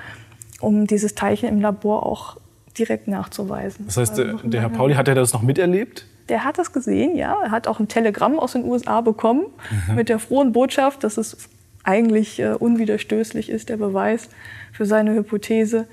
um 0.61 0.87
dieses 0.87 1.15
Teilchen 1.15 1.49
im 1.49 1.61
Labor 1.61 2.07
auch 2.07 2.39
direkt 2.79 3.09
nachzuweisen. 3.09 3.87
Das 3.87 3.97
heißt, 3.97 4.19
der, 4.19 4.35
der 4.43 4.61
Herr 4.61 4.69
Pauli, 4.69 4.95
hat 4.95 5.09
er 5.09 5.15
das 5.15 5.33
noch 5.33 5.43
miterlebt? 5.43 6.07
Der 6.29 6.45
hat 6.45 6.59
das 6.59 6.73
gesehen, 6.73 7.17
ja. 7.17 7.37
Er 7.45 7.51
hat 7.51 7.69
auch 7.69 7.81
ein 7.81 7.89
Telegramm 7.89 8.39
aus 8.39 8.53
den 8.53 8.65
USA 8.65 9.01
bekommen 9.01 9.45
mhm. 9.89 9.95
mit 9.95 10.09
der 10.09 10.19
frohen 10.19 10.53
Botschaft, 10.53 11.05
dass 11.05 11.19
es 11.19 11.37
eigentlich 11.85 12.41
äh, 12.41 12.55
unwiderstößlich 12.55 13.51
ist, 13.51 13.69
der 13.69 13.77
Beweis 13.77 14.29
für 14.73 14.87
seine 14.87 15.15
Hypothese. 15.15 15.87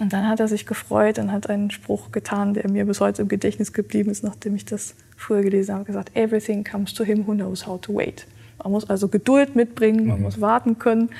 Und 0.00 0.12
dann 0.12 0.28
hat 0.28 0.38
er 0.40 0.46
sich 0.46 0.66
gefreut 0.66 1.18
und 1.18 1.32
hat 1.32 1.50
einen 1.50 1.70
Spruch 1.70 2.12
getan, 2.12 2.54
der 2.54 2.70
mir 2.70 2.84
bis 2.84 3.00
heute 3.00 3.22
im 3.22 3.28
Gedächtnis 3.28 3.72
geblieben 3.72 4.10
ist, 4.10 4.22
nachdem 4.22 4.54
ich 4.54 4.64
das 4.64 4.94
früher 5.16 5.42
gelesen 5.42 5.74
habe, 5.74 5.84
gesagt, 5.84 6.14
everything 6.14 6.62
comes 6.62 6.94
to 6.94 7.02
him 7.02 7.26
who 7.26 7.32
knows 7.32 7.66
how 7.66 7.80
to 7.80 7.94
wait. 7.94 8.26
Man 8.62 8.72
muss 8.72 8.88
also 8.88 9.08
Geduld 9.08 9.56
mitbringen, 9.56 10.06
man 10.06 10.18
mhm. 10.18 10.24
muss 10.24 10.40
warten 10.40 10.78
können. 10.78 11.10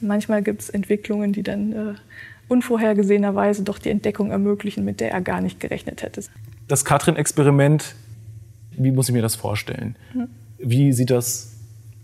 Manchmal 0.00 0.42
gibt 0.42 0.62
es 0.62 0.70
Entwicklungen, 0.70 1.32
die 1.32 1.42
dann 1.42 1.72
äh, 1.72 1.94
unvorhergesehenerweise 2.48 3.62
doch 3.62 3.78
die 3.78 3.90
Entdeckung 3.90 4.30
ermöglichen, 4.30 4.84
mit 4.84 5.00
der 5.00 5.12
er 5.12 5.20
gar 5.20 5.40
nicht 5.40 5.60
gerechnet 5.60 6.02
hätte. 6.02 6.22
Das 6.68 6.84
Katrin-Experiment, 6.84 7.94
wie 8.72 8.90
muss 8.90 9.08
ich 9.08 9.14
mir 9.14 9.22
das 9.22 9.34
vorstellen? 9.34 9.96
Hm. 10.12 10.28
Wie 10.58 10.92
sieht 10.92 11.10
das 11.10 11.54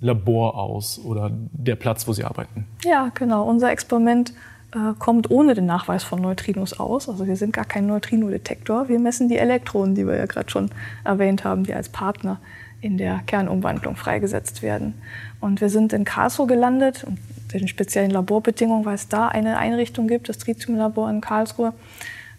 Labor 0.01 0.59
aus 0.59 0.99
oder 1.05 1.31
der 1.53 1.77
Platz, 1.77 2.09
wo 2.09 2.13
Sie 2.13 2.25
arbeiten? 2.25 2.67
Ja, 2.85 3.11
genau. 3.15 3.45
Unser 3.45 3.71
Experiment 3.71 4.33
äh, 4.73 4.95
kommt 4.99 5.31
ohne 5.31 5.55
den 5.55 5.67
Nachweis 5.67 6.05
von 6.05 6.21
Neutrinos 6.21 6.79
aus. 6.79 7.09
Also 7.09 7.27
wir 7.27 7.37
sind 7.37 7.53
gar 7.53 7.65
kein 7.65 7.87
Neutrino-Detektor. 7.87 8.89
Wir 8.89 8.99
messen 8.99 9.29
die 9.29 9.37
Elektronen, 9.37 9.95
die 9.95 10.07
wir 10.07 10.17
ja 10.17 10.27
gerade 10.27 10.51
schon 10.51 10.71
erwähnt 11.05 11.45
haben, 11.45 11.65
die 11.65 11.75
als 11.75 11.89
Partner 11.89 12.41
in 12.81 12.97
der 12.97 13.21
Kernumwandlung 13.27 13.97
freigesetzt 13.97 14.63
werden. 14.63 14.95
Und 15.41 15.61
wir 15.61 15.69
sind 15.69 15.93
in 15.93 16.05
Karlsruhe 16.05 16.47
gelandet, 16.47 17.07
den 17.53 17.69
speziellen 17.69 18.11
Laborbedingungen, 18.11 18.85
weil 18.85 18.95
es 18.95 19.09
da 19.09 19.29
eine 19.29 19.59
Einrichtung 19.59 20.09
gibt, 20.09 20.29
das 20.29 20.39
Tritiumlabor 20.39 21.11
in 21.11 21.21
Karlsruhe, 21.21 21.73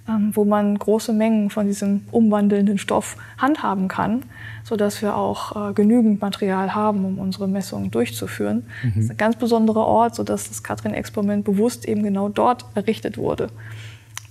ähm, 0.08 0.32
wo 0.34 0.46
man 0.46 0.78
große 0.78 1.14
Mengen 1.14 1.50
von 1.50 1.68
diesem 1.68 2.06
umwandelnden 2.12 2.78
Stoff 2.78 3.18
handhaben 3.38 3.88
kann, 3.88 4.24
sodass 4.64 5.02
wir 5.02 5.16
auch 5.16 5.70
äh, 5.70 5.74
genügend 5.74 6.22
Material 6.22 6.74
haben, 6.74 7.06
um 7.06 7.20
unsere 7.20 7.48
Messungen 7.48 7.92
durchzuführen. 7.92 8.66
Mhm. 8.84 8.92
Das 8.96 9.04
ist 9.06 9.12
ein 9.12 9.18
ganz 9.18 9.36
besonderer 9.36 9.86
Ort, 9.86 10.16
sodass 10.16 10.48
das 10.48 10.64
Katrin-Experiment 10.64 11.46
bewusst 11.46 11.88
eben 11.88 12.04
genau 12.04 12.30
dort 12.30 12.66
errichtet 12.74 13.18
wurde. 13.18 13.50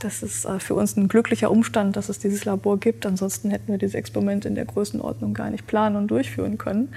Das 0.00 0.22
ist 0.22 0.46
äh, 0.46 0.58
für 0.58 0.74
uns 0.74 0.96
ein 0.96 1.08
glücklicher 1.08 1.50
Umstand, 1.50 1.96
dass 1.96 2.08
es 2.08 2.18
dieses 2.18 2.46
Labor 2.46 2.80
gibt. 2.80 3.04
Ansonsten 3.04 3.50
hätten 3.50 3.68
wir 3.68 3.78
dieses 3.78 3.94
Experiment 3.94 4.46
in 4.46 4.54
der 4.54 4.64
Größenordnung 4.64 5.34
gar 5.34 5.50
nicht 5.50 5.66
planen 5.66 5.96
und 5.96 6.08
durchführen 6.08 6.56
können. 6.58 6.92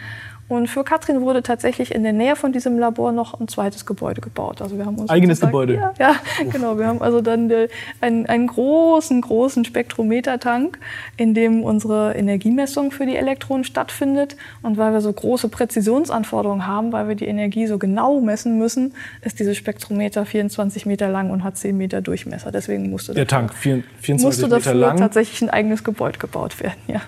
Und 0.49 0.67
für 0.67 0.83
Katrin 0.83 1.21
wurde 1.21 1.41
tatsächlich 1.41 1.95
in 1.95 2.03
der 2.03 2.11
Nähe 2.13 2.35
von 2.35 2.51
diesem 2.51 2.77
Labor 2.77 3.11
noch 3.11 3.39
ein 3.39 3.47
zweites 3.47 3.85
Gebäude 3.85 4.21
gebaut. 4.21 4.61
Also 4.61 4.77
wir 4.77 4.85
haben 4.85 4.95
uns 4.97 5.09
Eigenes 5.09 5.39
Gebäude? 5.39 5.75
Ja, 5.75 5.93
ja 5.97 6.15
genau. 6.51 6.77
Wir 6.77 6.85
haben 6.87 7.01
also 7.01 7.21
dann 7.21 7.49
äh, 7.49 7.69
einen, 8.01 8.25
einen 8.25 8.47
großen, 8.47 9.21
großen 9.21 9.63
Spektrometertank, 9.65 10.77
in 11.17 11.33
dem 11.33 11.63
unsere 11.63 12.13
Energiemessung 12.15 12.91
für 12.91 13.05
die 13.05 13.15
Elektronen 13.15 13.63
stattfindet. 13.63 14.35
Und 14.61 14.77
weil 14.77 14.91
wir 14.91 15.01
so 15.01 15.11
große 15.11 15.47
Präzisionsanforderungen 15.47 16.67
haben, 16.67 16.91
weil 16.91 17.07
wir 17.07 17.15
die 17.15 17.27
Energie 17.27 17.65
so 17.65 17.77
genau 17.77 18.19
messen 18.19 18.57
müssen, 18.59 18.93
ist 19.21 19.39
dieses 19.39 19.57
Spektrometer 19.57 20.25
24 20.25 20.85
Meter 20.85 21.07
lang 21.09 21.31
und 21.31 21.43
hat 21.43 21.57
10 21.57 21.75
Meter 21.77 22.01
Durchmesser. 22.01 22.51
Deswegen 22.51 22.89
musste 22.89 23.13
Der 23.13 23.25
dafür, 23.25 23.39
Tank, 23.47 23.53
vier- 23.53 23.83
24 24.01 24.25
musste 24.25 24.41
Meter 24.43 24.55
dafür 24.57 24.73
lang. 24.73 24.97
tatsächlich 24.97 25.41
ein 25.41 25.49
eigenes 25.49 25.83
Gebäude 25.83 26.19
gebaut 26.19 26.59
werden. 26.61 26.77
Ja. 26.87 27.01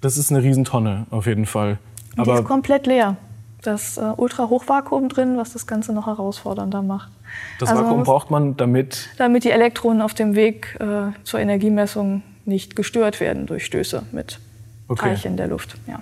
Das 0.00 0.16
ist 0.18 0.30
eine 0.30 0.42
Riesentonne 0.42 1.06
auf 1.10 1.26
jeden 1.26 1.46
Fall. 1.46 1.78
Die 2.16 2.20
ist 2.22 2.28
Aber 2.28 2.44
komplett 2.44 2.86
leer. 2.86 3.16
Das 3.62 3.96
äh, 3.96 4.02
Ultrahochvakuum 4.16 5.08
drin, 5.08 5.36
was 5.38 5.52
das 5.54 5.66
Ganze 5.66 5.92
noch 5.94 6.06
herausfordernder 6.06 6.82
macht. 6.82 7.10
das 7.58 7.70
Also 7.70 7.80
man 7.80 7.84
Vakuum 7.86 7.98
muss- 8.00 8.06
braucht 8.06 8.30
man, 8.30 8.56
damit 8.56 9.08
damit 9.16 9.44
die 9.44 9.50
Elektronen 9.50 10.02
auf 10.02 10.12
dem 10.14 10.34
Weg 10.34 10.76
äh, 10.80 11.12
zur 11.24 11.40
Energiemessung 11.40 12.22
nicht 12.44 12.76
gestört 12.76 13.20
werden 13.20 13.46
durch 13.46 13.64
Stöße 13.64 14.02
mit 14.12 14.38
Okay. 14.86 15.00
Teilchen 15.08 15.30
in 15.32 15.36
der 15.38 15.46
Luft. 15.48 15.76
Ja. 15.86 16.00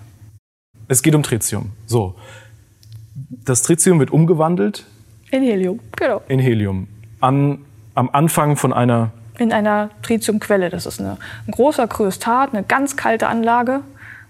es 0.88 1.02
geht 1.02 1.14
um 1.14 1.22
Tritium. 1.22 1.70
So. 1.86 2.16
Das 3.44 3.62
Tritium 3.62 4.00
wird 4.00 4.10
umgewandelt 4.10 4.84
In 5.30 5.42
Helium, 5.44 5.78
genau. 5.96 6.20
in 6.26 6.40
Helium. 6.40 6.88
An, 7.20 7.58
am 7.94 8.10
Anfang 8.12 8.56
von 8.56 8.72
einer 8.72 9.12
In 9.38 9.52
einer 9.52 9.90
Tritiumquelle. 10.02 10.68
Das 10.68 10.84
ist 10.86 10.98
eine, 10.98 11.16
ein 11.46 11.52
großer 11.52 11.86
Kryostat, 11.86 12.52
eine 12.52 12.64
ganz 12.64 12.96
kalte 12.96 13.28
Anlage 13.28 13.82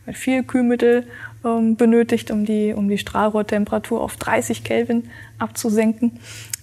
mit 0.05 0.19
viel 0.19 0.43
Kühlmittel 0.43 1.07
ähm, 1.45 1.77
benötigt, 1.77 2.31
um 2.31 2.45
die, 2.45 2.73
um 2.75 2.89
die 2.89 2.99
Strahlrohrtemperatur 2.99 4.01
auf 4.01 4.17
30 4.17 4.65
Kelvin 4.65 5.05
abzusenken. 5.39 6.13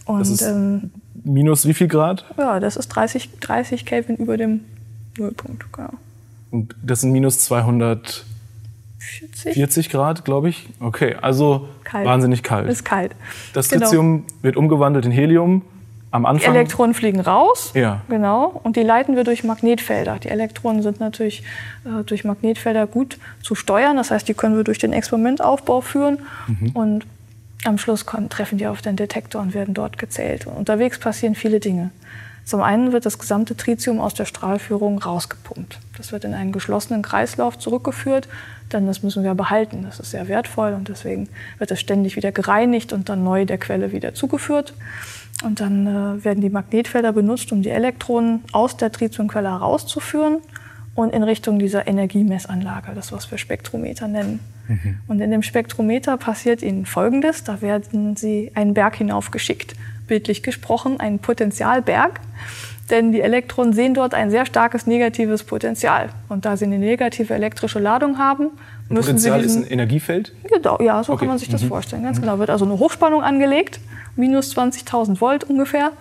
Und 0.06 0.20
Das 0.20 0.30
ist- 0.30 0.42
ähm, 0.42 0.92
minus 1.24 1.68
wie 1.68 1.74
viel 1.74 1.88
Grad? 1.88 2.26
ja, 2.38 2.60
das 2.60 2.76
ist 2.78 2.88
30, 2.90 3.30
30 3.40 3.86
Kelvin 3.86 4.16
über 4.16 4.38
dem 4.38 4.62
Nullpunkt. 5.18 5.72
Genau. 5.74 5.90
Und 6.52 6.76
das 6.82 7.02
sind 7.02 7.12
minus 7.12 7.40
240 7.42 8.26
40 9.54 9.90
Grad, 9.90 10.26
glaube 10.26 10.50
ich. 10.50 10.68
Okay, 10.80 11.16
also 11.22 11.68
Kalt. 11.84 12.06
wahnsinnig 12.06 12.44
kalt. 12.44 12.70
ist 12.70 12.84
kalt. 12.86 13.16
Das 13.54 13.70
Genau. 13.70 13.86
Tritium 13.86 14.26
wird 14.42 14.58
umgewandelt 14.58 15.06
in 15.06 15.12
Helium 15.12 15.62
am 16.12 16.24
Die 16.24 16.28
Anfang. 16.28 16.56
Elektronen 16.56 16.94
fliegen 16.94 17.20
raus. 17.20 17.72
Ja. 17.76 18.02
Genau. 18.10 18.60
Und 18.64 18.76
die 18.76 18.82
leiten 18.82 19.16
wir 19.16 19.24
durch 19.24 19.44
Magnetfelder. 19.44 20.18
Die 20.20 20.30
Elektronen 20.30 20.82
sind 20.82 21.00
natürlich 21.00 21.44
äh, 21.86 22.04
durch 22.04 22.24
Magnetfelder 22.24 22.88
gut 22.88 23.18
zu 23.44 23.56
steuern. 23.56 23.98
Das 23.98 24.12
heißt, 24.12 24.28
die 24.28 24.34
können 24.34 24.56
wir 24.56 24.64
durch 24.64 24.80
den 24.80 24.94
Experimentaufbau 24.94 25.82
führen. 25.82 26.20
Mhm. 26.48 26.70
Und 26.72 27.06
am 27.66 27.78
Schluss 27.78 28.06
kommen, 28.06 28.30
treffen 28.30 28.58
die 28.58 28.68
auf 28.68 28.82
den 28.82 28.96
Detektor 28.96 29.42
und 29.42 29.54
werden 29.54 29.74
dort 29.74 29.98
gezählt. 29.98 30.48
Und 30.48 30.54
unterwegs 30.54 31.00
passieren 31.00 31.36
viele 31.36 31.60
Dinge. 31.60 31.92
Zum 32.46 32.64
einen 32.64 32.94
wird 32.94 33.06
das 33.06 33.20
gesamte 33.20 33.56
Tritium 33.56 34.00
aus 34.00 34.16
der 34.16 34.26
Strahlführung 34.26 34.98
rausgepumpt. 34.98 35.78
Das 35.98 36.12
wird 36.12 36.24
in 36.24 36.34
einen 36.34 36.52
geschlossenen 36.52 37.04
Kreislauf 37.04 37.60
zurückgeführt, 37.60 38.28
denn 38.74 38.88
das 38.88 39.04
müssen 39.04 39.24
wir 39.24 39.36
behalten. 39.36 39.84
Das 39.84 40.00
ist 40.00 40.10
sehr 40.10 40.28
wertvoll 40.28 40.74
und 40.74 40.88
deswegen 40.88 41.30
wird 41.60 41.70
es 41.70 41.80
ständig 41.80 42.16
wieder 42.16 42.32
gereinigt 42.32 42.92
und 42.92 43.08
dann 43.08 43.24
neu 43.24 43.46
der 43.46 43.60
Quelle 43.60 43.92
wieder 43.92 44.16
zugeführt. 44.16 44.74
Und 45.44 45.62
dann 45.62 45.88
äh, 45.88 46.24
werden 46.24 46.42
die 46.42 46.50
Magnetfelder 46.50 47.14
benutzt, 47.14 47.52
um 47.52 47.62
die 47.62 47.70
Elektronen 47.70 48.44
aus 48.52 48.78
der 48.78 48.92
Tritiumquelle 48.92 49.50
herauszuführen 49.50 50.38
und 50.96 51.14
in 51.14 51.24
Richtung 51.24 51.60
dieser 51.60 51.88
Energiemessanlage, 51.88 52.92
das 52.94 53.12
was 53.12 53.32
wir 53.32 53.38
Spektrometer 53.38 54.08
nennen. 54.08 54.40
Und 55.08 55.20
in 55.20 55.32
dem 55.32 55.42
Spektrometer 55.42 56.18
passiert 56.18 56.62
Ihnen 56.62 56.86
Folgendes, 56.86 57.44
da 57.44 57.62
werden 57.62 58.16
Sie 58.16 58.52
einen 58.54 58.76
Berg 58.76 58.98
hinaufgeschickt, 58.98 59.76
bildlich 60.06 60.44
gesprochen, 60.44 61.00
einen 61.00 61.18
Potentialberg, 61.18 62.20
denn 62.90 63.12
die 63.12 63.22
Elektronen 63.22 63.74
sehen 63.74 63.94
dort 63.94 64.14
ein 64.14 64.32
sehr 64.32 64.46
starkes 64.46 64.88
negatives 64.88 65.44
Potential. 65.44 66.10
Und 66.28 66.46
da 66.46 66.58
sie 66.58 66.66
eine 66.66 66.80
negative 66.80 67.34
elektrische 67.34 67.80
Ladung 67.80 68.18
haben, 68.18 68.46
Ein 68.90 68.96
müssen 68.96 69.08
Potenzial 69.08 69.40
sie 69.40 69.46
ist 69.46 69.56
diesen, 69.56 69.68
ein 69.68 69.72
Energiefeld. 69.72 70.34
Genau, 70.44 70.80
ja, 70.82 71.04
so 71.04 71.14
Okay. 71.14 71.20
kann 71.20 71.28
man 71.30 71.38
sich 71.38 71.50
das 71.50 71.64
vorstellen. 71.64 72.04
Ganz 72.04 72.20
genau. 72.20 72.40
Wird 72.40 72.50
also 72.50 72.66
eine 72.66 72.80
Hochspannung 72.80 73.22
angelegt, 73.22 73.80
minus 74.16 74.56
20.000 74.56 75.22
Volt 75.22 75.44
ungefähr, 75.44 75.92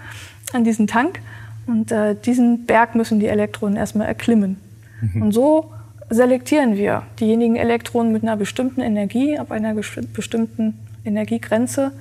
an 0.53 0.65
diesen 0.65 0.87
Tank. 0.87 1.21
Und 1.67 1.93
äh, 1.93 2.15
diesen 2.15 2.65
Berg 2.65 2.95
müssen 2.95 3.21
die 3.21 3.27
Elektronen 3.27 3.77
erstmal 3.77 4.07
erklimmen. 4.07 4.57
Und 5.15 5.33
so 5.33 5.71
selektieren 6.11 6.77
wir 6.77 7.03
diejenigen 7.21 7.57
Elektronen 7.57 8.13
mit 8.13 8.23
einer 8.23 8.37
bestimmten 8.37 8.81
Energie, 8.81 9.39
ab 9.39 9.53
einer 9.53 9.75
bestimmten 9.75 10.79
Energiegrenze. 11.05 11.93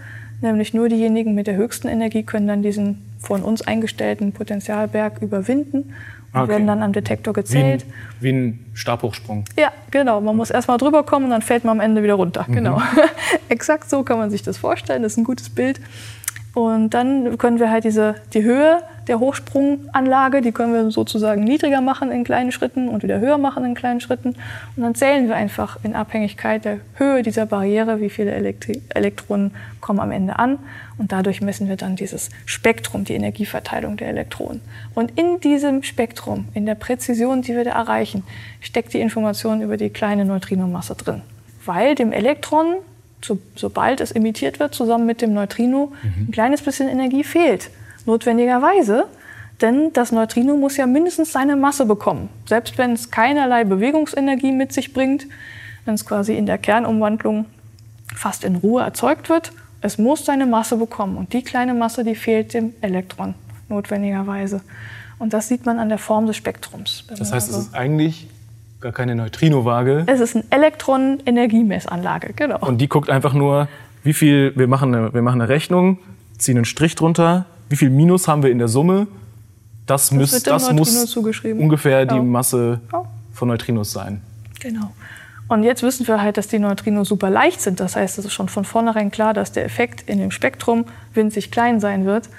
Nämlich 0.42 0.74
nur 0.74 0.88
diejenigen 0.90 1.36
mit 1.36 1.48
der 1.48 1.56
höchsten 1.58 1.88
Energie 1.88 2.24
können 2.24 2.48
dann 2.48 2.62
diesen 2.64 3.07
von 3.20 3.44
uns 3.44 3.62
eingestellten 3.62 4.32
Potentialberg 4.32 5.22
überwinden 5.22 5.94
und 6.34 6.42
Okay. 6.42 6.50
werden 6.50 6.68
dann 6.68 6.84
am 6.84 6.92
Detektor 6.94 7.34
Wie 7.36 7.40
ein, 7.40 7.44
gezählt. 7.44 7.86
wie 8.20 8.30
ein 8.32 8.66
Stabhochsprung. 8.74 9.46
Ja, 9.58 9.72
genau. 9.92 10.20
Man 10.22 10.36
muss 10.36 10.50
erst 10.52 10.68
mal 10.68 10.78
drüber 10.78 11.04
kommen 11.04 11.26
und 11.26 11.32
dann 11.32 11.42
fällt 11.42 11.64
man 11.64 11.78
am 11.78 11.80
Ende 11.80 12.04
wieder 12.04 12.14
runter. 12.16 12.46
Genau. 12.50 12.82
Exakt 13.50 13.90
so 13.90 14.04
kann 14.04 14.18
man 14.18 14.30
sich 14.30 14.44
das 14.44 14.58
vorstellen. 14.58 15.04
Das 15.04 15.14
ist 15.14 15.18
ein 15.18 15.24
gutes 15.24 15.50
Bild. 15.50 15.80
Und 16.54 16.92
dann 16.94 17.38
können 17.38 17.60
wir 17.60 17.72
halt 17.72 17.86
diese, 17.86 18.16
die 18.34 18.44
Höhe 18.44 18.80
der 19.08 19.20
Hochsprunganlage, 19.20 20.42
die 20.42 20.52
können 20.52 20.74
wir 20.74 20.92
sozusagen 20.92 21.44
niedriger 21.44 21.82
machen 21.82 22.12
in 22.12 22.24
kleinen 22.24 22.52
Schritten 22.52 22.90
und 22.90 23.04
wieder 23.04 23.20
höher 23.20 23.38
machen 23.38 23.64
in 23.66 23.74
kleinen 23.74 24.02
Schritten. 24.02 24.36
Und 24.76 24.84
dann 24.84 24.96
zählen 24.96 25.28
wir 25.28 25.36
einfach 25.36 25.80
in 25.84 25.96
Abhängigkeit 25.96 26.66
der 26.66 26.80
Höhe 26.96 27.24
dieser 27.24 27.46
Barriere, 27.46 28.02
wie 28.02 28.10
viele 28.10 28.32
Elektri 28.32 28.82
Elektronen 28.90 29.52
kommen 29.80 30.00
am 30.00 30.12
Ende 30.12 30.38
an. 30.38 30.60
Und 30.98 31.12
dadurch 31.12 31.42
messen 31.42 31.70
wir 31.70 31.76
dann 31.76 31.96
dieses 31.96 32.30
Spektrum, 32.46 33.06
die 33.06 33.14
Energieverteilung 33.14 33.98
der 33.98 34.10
Elektronen. 34.10 34.62
Und 34.96 35.18
in 35.18 35.40
diesem 35.40 35.84
Spektrum, 35.84 36.48
in 36.54 36.66
der 36.66 36.76
Präzision, 36.76 37.42
die 37.42 37.56
wir 37.56 37.64
da 37.64 37.72
erreichen, 37.72 38.24
steckt 38.62 38.94
die 38.94 39.00
Information 39.00 39.62
über 39.62 39.78
die 39.78 39.90
kleine 39.90 40.26
Neutrinomasse 40.26 40.96
drin. 40.96 41.22
Weil 41.66 41.96
dem 41.96 42.12
Elektron 42.12 42.78
so, 43.24 43.40
sobald 43.56 44.02
es 44.02 44.12
emittiert 44.12 44.60
wird, 44.60 44.76
zusammen 44.76 45.06
mit 45.06 45.22
dem 45.22 45.34
Neutrino, 45.34 45.92
ein 46.28 46.32
kleines 46.32 46.62
bisschen 46.62 46.88
Energie 46.88 47.24
fehlt. 47.24 47.70
Notwendigerweise, 48.08 49.06
denn 49.62 49.92
das 49.94 50.12
Neutrino 50.12 50.56
muss 50.56 50.78
ja 50.78 50.88
mindestens 50.88 51.34
seine 51.34 51.56
Masse 51.56 51.86
bekommen. 51.86 52.30
Selbst 52.46 52.78
wenn 52.78 52.94
es 52.94 53.12
keinerlei 53.12 53.66
Bewegungsenergie 53.66 54.52
mit 54.54 54.72
sich 54.72 54.94
bringt, 54.94 55.28
wenn 55.86 55.94
es 55.96 56.06
quasi 56.06 56.36
in 56.36 56.46
der 56.46 56.58
Kernumwandlung 56.58 57.46
fast 58.16 58.44
in 58.46 58.56
Ruhe 58.56 58.82
erzeugt 58.82 59.30
wird, 59.30 59.52
es 59.82 59.98
muss 59.98 60.26
seine 60.26 60.46
Masse 60.46 60.78
bekommen. 60.78 61.18
Und 61.18 61.34
die 61.34 61.44
kleine 61.44 61.74
Masse, 61.74 62.04
die 62.04 62.16
fehlt 62.16 62.54
dem 62.54 62.74
Elektron 62.82 63.36
notwendigerweise. 63.70 64.62
Und 65.20 65.34
das 65.34 65.50
sieht 65.50 65.66
man 65.66 65.78
an 65.78 65.90
der 65.90 65.98
Form 65.98 66.28
des 66.28 66.38
Spektrums. 66.38 67.04
Das 67.10 67.34
heißt, 67.34 67.50
es 67.50 67.56
also- 67.56 67.68
ist 67.68 67.76
eigentlich 67.76 68.28
gar 68.80 68.92
keine 68.94 69.16
Neutrino-Waage. 69.16 70.04
es 70.08 70.20
ist 70.20 70.36
eine 70.36 70.46
Elektronenergiemessanlage, 70.52 72.34
genau. 72.34 72.60
Und 72.60 72.80
die 72.80 72.88
guckt 72.88 73.10
einfach 73.10 73.34
nur, 73.34 73.68
wie 74.04 74.14
viel, 74.14 74.54
wir 74.56 74.68
machen 74.68 74.96
eine, 74.96 75.14
wir 75.14 75.22
machen 75.22 75.42
eine 75.42 75.50
Rechnung, 75.50 75.98
ziehen 76.38 76.58
einen 76.58 76.66
Strich 76.66 76.96
drunter, 76.96 77.46
wie 77.70 77.76
viel 77.76 77.90
Minus 77.90 78.28
haben 78.28 78.44
wir 78.44 78.52
in 78.52 78.60
der 78.60 78.68
Summe. 78.68 79.08
Das, 79.86 80.12
müsst, 80.12 80.34
wird 80.34 80.48
dem 80.48 80.52
das 80.52 80.72
muss 80.74 81.16
ungefähr 81.16 82.06
die 82.06 82.16
Ja. 82.16 82.22
Masse 82.22 82.82
Ja. 82.92 83.04
von 83.34 83.48
Neutrinos 83.48 83.92
sein. 83.92 84.22
Genau. 84.60 84.92
Und 85.48 85.64
jetzt 85.64 85.82
wissen 85.82 86.06
wir 86.08 86.22
halt, 86.22 86.36
dass 86.36 86.50
die 86.50 86.60
Neutrinos 86.60 87.08
super 87.08 87.30
leicht 87.30 87.62
sind. 87.62 87.80
Das 87.80 87.96
heißt, 87.96 88.18
es 88.18 88.26
ist 88.26 88.34
schon 88.34 88.50
von 88.50 88.66
vornherein 88.66 89.12
klar, 89.12 89.34
dass 89.34 89.54
der 89.54 89.64
Effekt 89.64 90.10
in 90.10 90.20
dem 90.20 90.32
Spektrum 90.32 90.86
winzig 91.14 91.52
klein 91.52 91.80
sein 91.80 92.06
wird. 92.06 92.30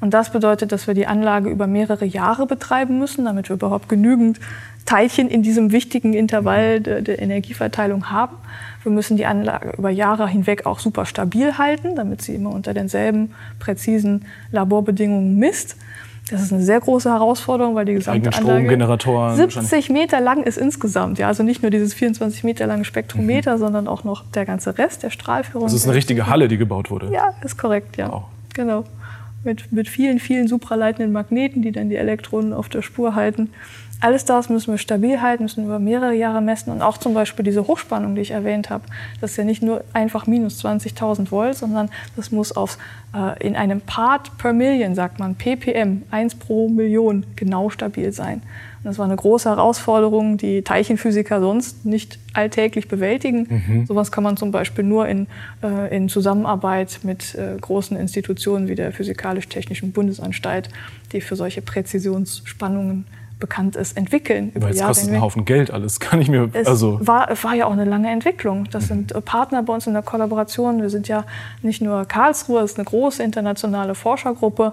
Und 0.00 0.14
das 0.14 0.30
bedeutet, 0.30 0.72
dass 0.72 0.86
wir 0.86 0.94
die 0.94 1.06
Anlage 1.06 1.50
über 1.50 1.66
mehrere 1.66 2.04
Jahre 2.04 2.46
betreiben 2.46 2.98
müssen, 2.98 3.24
damit 3.24 3.48
wir 3.48 3.54
überhaupt 3.54 3.88
genügend 3.88 4.38
Teilchen 4.84 5.28
in 5.28 5.42
diesem 5.42 5.72
wichtigen 5.72 6.14
Intervall 6.14 6.80
der, 6.80 7.02
der 7.02 7.20
Energieverteilung 7.20 8.10
haben. 8.10 8.36
Wir 8.82 8.92
müssen 8.92 9.16
die 9.16 9.26
Anlage 9.26 9.74
über 9.76 9.90
Jahre 9.90 10.28
hinweg 10.28 10.66
auch 10.66 10.78
super 10.78 11.04
stabil 11.04 11.58
halten, 11.58 11.96
damit 11.96 12.22
sie 12.22 12.34
immer 12.34 12.50
unter 12.50 12.74
denselben 12.74 13.32
präzisen 13.58 14.24
Laborbedingungen 14.52 15.36
misst. 15.36 15.76
Das 16.30 16.42
ist 16.42 16.52
eine 16.52 16.62
sehr 16.62 16.80
große 16.80 17.10
Herausforderung, 17.10 17.74
weil 17.74 17.86
die 17.86 17.94
gesamte 17.94 18.28
Anlage 18.28 18.58
Stromgeneratoren 18.60 19.36
70 19.36 19.90
Meter 19.90 20.20
lang 20.20 20.42
ist 20.42 20.58
insgesamt. 20.58 21.18
Ja, 21.18 21.26
also 21.26 21.42
nicht 21.42 21.62
nur 21.62 21.70
dieses 21.70 21.94
24 21.94 22.44
Meter 22.44 22.66
lange 22.66 22.84
Spektrometer, 22.84 23.58
sondern 23.58 23.88
auch 23.88 24.04
noch 24.04 24.24
der 24.30 24.44
ganze 24.44 24.76
Rest 24.78 25.02
der 25.02 25.10
Strahlführung. 25.10 25.66
Das 25.66 25.74
ist 25.74 25.84
eine 25.84 25.94
richtige 25.94 26.26
Halle, 26.26 26.48
die 26.48 26.58
gebaut 26.58 26.90
wurde. 26.90 27.10
Ja, 27.12 27.32
ist 27.42 27.56
korrekt, 27.56 27.96
ja. 27.96 28.10
Wow. 28.10 28.24
Genau. 28.54 28.84
Mit, 29.44 29.72
mit 29.72 29.88
vielen, 29.88 30.18
vielen 30.18 30.48
supraleitenden 30.48 31.12
Magneten, 31.12 31.62
die 31.62 31.72
dann 31.72 31.88
die 31.88 31.96
Elektronen 31.96 32.52
auf 32.52 32.68
der 32.68 32.82
Spur 32.82 33.14
halten. 33.14 33.50
Alles 34.00 34.24
das 34.24 34.48
müssen 34.48 34.72
wir 34.72 34.78
stabil 34.78 35.20
halten, 35.20 35.42
müssen 35.42 35.64
über 35.64 35.80
mehrere 35.80 36.14
Jahre 36.14 36.40
messen 36.40 36.70
und 36.70 36.82
auch 36.82 36.98
zum 36.98 37.14
Beispiel 37.14 37.44
diese 37.44 37.66
Hochspannung, 37.66 38.14
die 38.14 38.20
ich 38.20 38.30
erwähnt 38.30 38.70
habe, 38.70 38.84
das 39.20 39.32
ist 39.32 39.36
ja 39.38 39.44
nicht 39.44 39.60
nur 39.60 39.82
einfach 39.92 40.28
minus 40.28 40.64
20.000 40.64 41.32
Volt, 41.32 41.56
sondern 41.56 41.90
das 42.14 42.30
muss 42.30 42.52
auf, 42.52 42.78
äh, 43.12 43.44
in 43.44 43.56
einem 43.56 43.80
Part 43.80 44.38
per 44.38 44.52
Million, 44.52 44.94
sagt 44.94 45.18
man, 45.18 45.34
ppm, 45.34 46.02
1 46.12 46.36
pro 46.36 46.68
Million, 46.68 47.26
genau 47.34 47.70
stabil 47.70 48.12
sein. 48.12 48.42
Und 48.78 48.84
das 48.84 48.98
war 48.98 49.06
eine 49.06 49.16
große 49.16 49.48
Herausforderung, 49.48 50.36
die 50.36 50.62
Teilchenphysiker 50.62 51.40
sonst 51.40 51.84
nicht 51.84 52.18
alltäglich 52.32 52.88
bewältigen. 52.88 53.46
Mhm. 53.66 53.86
Sowas 53.86 54.12
kann 54.12 54.22
man 54.22 54.36
zum 54.36 54.52
Beispiel 54.52 54.84
nur 54.84 55.08
in, 55.08 55.26
äh, 55.62 55.94
in 55.94 56.08
Zusammenarbeit 56.08 57.00
mit 57.02 57.34
äh, 57.34 57.56
großen 57.60 57.96
Institutionen 57.96 58.68
wie 58.68 58.76
der 58.76 58.92
Physikalisch-Technischen 58.92 59.92
Bundesanstalt, 59.92 60.68
die 61.12 61.20
für 61.20 61.34
solche 61.34 61.60
Präzisionsspannungen 61.60 63.06
bekannt 63.38 63.76
ist, 63.76 63.96
entwickeln. 63.96 64.50
Über 64.54 64.68
jetzt 64.68 64.78
Jahre 64.78 64.90
kostet 64.90 65.10
einen 65.10 65.20
Haufen 65.20 65.44
Geld 65.44 65.70
alles, 65.70 66.00
kann 66.00 66.20
ich 66.20 66.28
mir... 66.28 66.50
Es 66.52 66.66
also 66.66 66.98
war, 67.00 67.28
war 67.42 67.54
ja 67.54 67.66
auch 67.66 67.72
eine 67.72 67.84
lange 67.84 68.10
Entwicklung. 68.10 68.68
Das 68.70 68.88
sind 68.88 69.12
äh, 69.12 69.20
Partner 69.20 69.62
bei 69.62 69.72
uns 69.72 69.86
in 69.86 69.92
der 69.92 70.02
Kollaboration. 70.02 70.82
Wir 70.82 70.90
sind 70.90 71.08
ja 71.08 71.24
nicht 71.62 71.80
nur 71.80 72.04
Karlsruhe, 72.04 72.62
es 72.62 72.72
ist 72.72 72.78
eine 72.78 72.84
große 72.84 73.22
internationale 73.22 73.94
Forschergruppe 73.94 74.72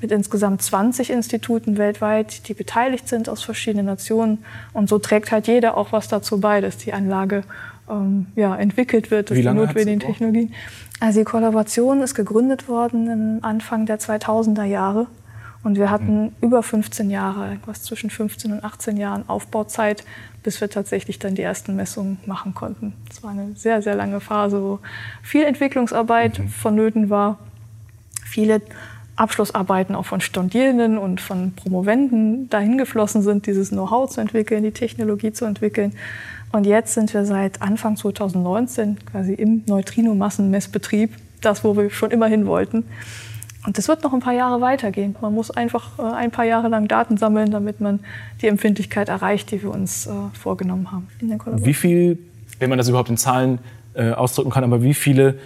mit 0.00 0.12
insgesamt 0.12 0.62
20 0.62 1.10
Instituten 1.10 1.78
weltweit, 1.78 2.48
die 2.48 2.54
beteiligt 2.54 3.08
sind 3.08 3.28
aus 3.28 3.42
verschiedenen 3.42 3.86
Nationen. 3.86 4.44
Und 4.72 4.88
so 4.88 4.98
trägt 4.98 5.30
halt 5.30 5.46
jeder 5.46 5.76
auch 5.76 5.92
was 5.92 6.08
dazu 6.08 6.40
bei, 6.40 6.60
dass 6.60 6.78
die 6.78 6.92
Anlage 6.92 7.42
ähm, 7.90 8.26
ja, 8.34 8.56
entwickelt 8.56 9.10
wird, 9.10 9.30
dass 9.30 9.36
Wie 9.36 9.42
die 9.42 9.50
notwendigen 9.50 10.00
Technologien. 10.00 10.52
Also 11.00 11.20
die 11.20 11.24
Kollaboration 11.24 12.00
ist 12.00 12.14
gegründet 12.14 12.68
worden 12.68 13.10
im 13.10 13.44
Anfang 13.44 13.84
der 13.86 13.98
2000er 13.98 14.64
Jahre. 14.64 15.06
Und 15.62 15.76
wir 15.76 15.90
hatten 15.90 16.24
mhm. 16.24 16.32
über 16.40 16.62
15 16.62 17.10
Jahre, 17.10 17.48
irgendwas 17.48 17.82
zwischen 17.82 18.10
15 18.10 18.52
und 18.52 18.64
18 18.64 18.96
Jahren 18.96 19.28
Aufbauzeit, 19.28 20.04
bis 20.42 20.60
wir 20.60 20.70
tatsächlich 20.70 21.18
dann 21.18 21.34
die 21.34 21.42
ersten 21.42 21.74
Messungen 21.74 22.18
machen 22.24 22.54
konnten. 22.54 22.92
Das 23.08 23.22
war 23.22 23.30
eine 23.30 23.56
sehr, 23.56 23.82
sehr 23.82 23.96
lange 23.96 24.20
Phase, 24.20 24.62
wo 24.62 24.78
viel 25.22 25.44
Entwicklungsarbeit 25.44 26.38
mhm. 26.38 26.48
vonnöten 26.48 27.10
war, 27.10 27.38
viele 28.24 28.62
Abschlussarbeiten 29.16 29.94
auch 29.94 30.04
von 30.04 30.20
Studierenden 30.20 30.98
und 30.98 31.20
von 31.20 31.52
Promovenden 31.52 32.48
dahin 32.50 32.78
geflossen 32.78 33.22
sind, 33.22 33.46
dieses 33.46 33.70
Know-how 33.70 34.10
zu 34.10 34.20
entwickeln, 34.20 34.62
die 34.62 34.72
Technologie 34.72 35.32
zu 35.32 35.46
entwickeln. 35.46 35.94
Und 36.52 36.64
jetzt 36.64 36.94
sind 36.94 37.12
wir 37.12 37.24
seit 37.24 37.60
Anfang 37.62 37.96
2019 37.96 38.98
quasi 39.10 39.32
im 39.32 39.62
Neutrinomassenmessbetrieb, 39.66 41.10
das, 41.40 41.64
wo 41.64 41.76
wir 41.76 41.90
schon 41.90 42.10
immer 42.10 42.26
hin 42.26 42.46
wollten. 42.46 42.84
Und 43.66 43.76
das 43.76 43.88
wird 43.88 44.02
noch 44.04 44.12
ein 44.12 44.20
paar 44.20 44.32
Jahre 44.32 44.60
weitergehen. 44.60 45.16
Man 45.20 45.34
muss 45.34 45.50
einfach 45.50 45.98
äh, 45.98 46.02
ein 46.02 46.30
paar 46.30 46.44
Jahre 46.44 46.68
lang 46.68 46.88
Daten 46.88 47.16
sammeln, 47.16 47.50
damit 47.50 47.80
man 47.80 48.00
die 48.40 48.46
Empfindlichkeit 48.46 49.08
erreicht, 49.08 49.50
die 49.50 49.62
wir 49.62 49.70
uns 49.70 50.06
äh, 50.06 50.10
vorgenommen 50.32 50.92
haben. 50.92 51.08
wie 51.20 51.74
viel, 51.74 52.18
wenn 52.60 52.70
man 52.70 52.78
das 52.78 52.88
überhaupt 52.88 53.10
in 53.10 53.16
Zahlen 53.16 53.58
äh, 53.94 54.12
ausdrücken 54.12 54.50
kann, 54.50 54.64
aber 54.64 54.82
wie 54.82 54.94
viele 54.94 55.38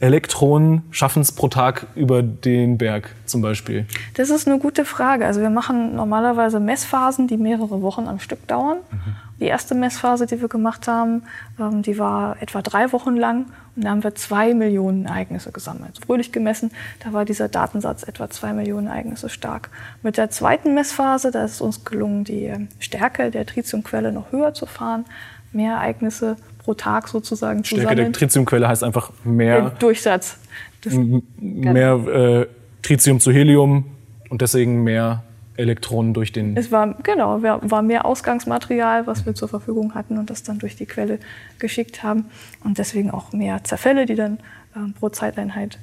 Elektronen 0.00 0.82
schaffen 0.90 1.22
es 1.22 1.32
pro 1.32 1.48
Tag 1.48 1.86
über 1.94 2.22
den 2.22 2.76
Berg 2.76 3.14
zum 3.26 3.40
Beispiel? 3.40 3.86
Das 4.14 4.30
ist 4.30 4.48
eine 4.48 4.58
gute 4.58 4.84
Frage. 4.84 5.24
Also 5.24 5.40
wir 5.40 5.50
machen 5.50 5.94
normalerweise 5.94 6.60
Messphasen, 6.60 7.28
die 7.28 7.36
mehrere 7.36 7.80
Wochen 7.80 8.08
am 8.08 8.18
Stück 8.18 8.46
dauern. 8.48 8.78
Mhm. 8.90 9.16
Die 9.40 9.46
erste 9.46 9.74
Messphase, 9.74 10.26
die 10.26 10.40
wir 10.40 10.48
gemacht 10.48 10.86
haben, 10.86 11.24
ähm, 11.58 11.82
die 11.82 11.98
war 11.98 12.40
etwa 12.40 12.62
drei 12.62 12.92
Wochen 12.92 13.16
lang 13.16 13.46
und 13.74 13.84
da 13.84 13.90
haben 13.90 14.04
wir 14.04 14.14
zwei 14.14 14.54
Millionen 14.54 15.06
Ereignisse 15.06 15.50
gesammelt. 15.50 15.98
Fröhlich 16.06 16.30
gemessen, 16.30 16.70
da 17.02 17.12
war 17.12 17.24
dieser 17.24 17.48
Datensatz 17.48 18.04
etwa 18.04 18.30
zwei 18.30 18.52
Millionen 18.52 18.86
Ereignisse 18.86 19.28
stark. 19.28 19.70
Mit 20.02 20.16
der 20.16 20.30
zweiten 20.30 20.74
Messphase, 20.74 21.30
da 21.30 21.44
ist 21.44 21.54
es 21.54 21.60
uns 21.60 21.84
gelungen, 21.84 22.24
die 22.24 22.44
ähm, 22.44 22.68
Stärke 22.78 23.30
der 23.30 23.44
Tritiumquelle 23.46 24.12
noch 24.12 24.30
höher 24.30 24.54
zu 24.54 24.66
fahren, 24.66 25.04
mehr 25.52 25.74
Ereignisse 25.74 26.36
pro 26.58 26.74
Tag 26.74 27.08
sozusagen 27.08 27.64
zu 27.64 27.74
Stärke 27.74 27.90
sammeln. 27.90 28.12
der 28.12 28.12
Tritiumquelle 28.12 28.68
heißt 28.68 28.84
einfach 28.84 29.10
mehr 29.24 29.60
der 29.60 29.70
Durchsatz. 29.70 30.38
mehr 31.40 31.94
äh, 31.94 32.46
Tritium 32.82 33.18
zu 33.18 33.32
Helium 33.32 33.84
und 34.30 34.42
deswegen 34.42 34.84
mehr 34.84 35.24
Elektronen 35.56 36.14
durch 36.14 36.32
den. 36.32 36.56
Es 36.56 36.72
war 36.72 36.94
genau, 37.02 37.42
war 37.42 37.82
mehr 37.82 38.04
Ausgangsmaterial, 38.04 39.06
was 39.06 39.24
wir 39.24 39.34
zur 39.34 39.48
Verfügung 39.48 39.94
hatten 39.94 40.18
und 40.18 40.30
das 40.30 40.42
dann 40.42 40.58
durch 40.58 40.76
die 40.76 40.86
Quelle 40.86 41.18
geschickt 41.58 42.02
haben 42.02 42.26
und 42.64 42.78
deswegen 42.78 43.10
auch 43.10 43.32
mehr 43.32 43.62
Zerfälle, 43.64 44.06
die 44.06 44.16
dann 44.16 44.38
äh, 44.74 44.90
pro 44.98 45.10
Zeiteinheit 45.10 45.78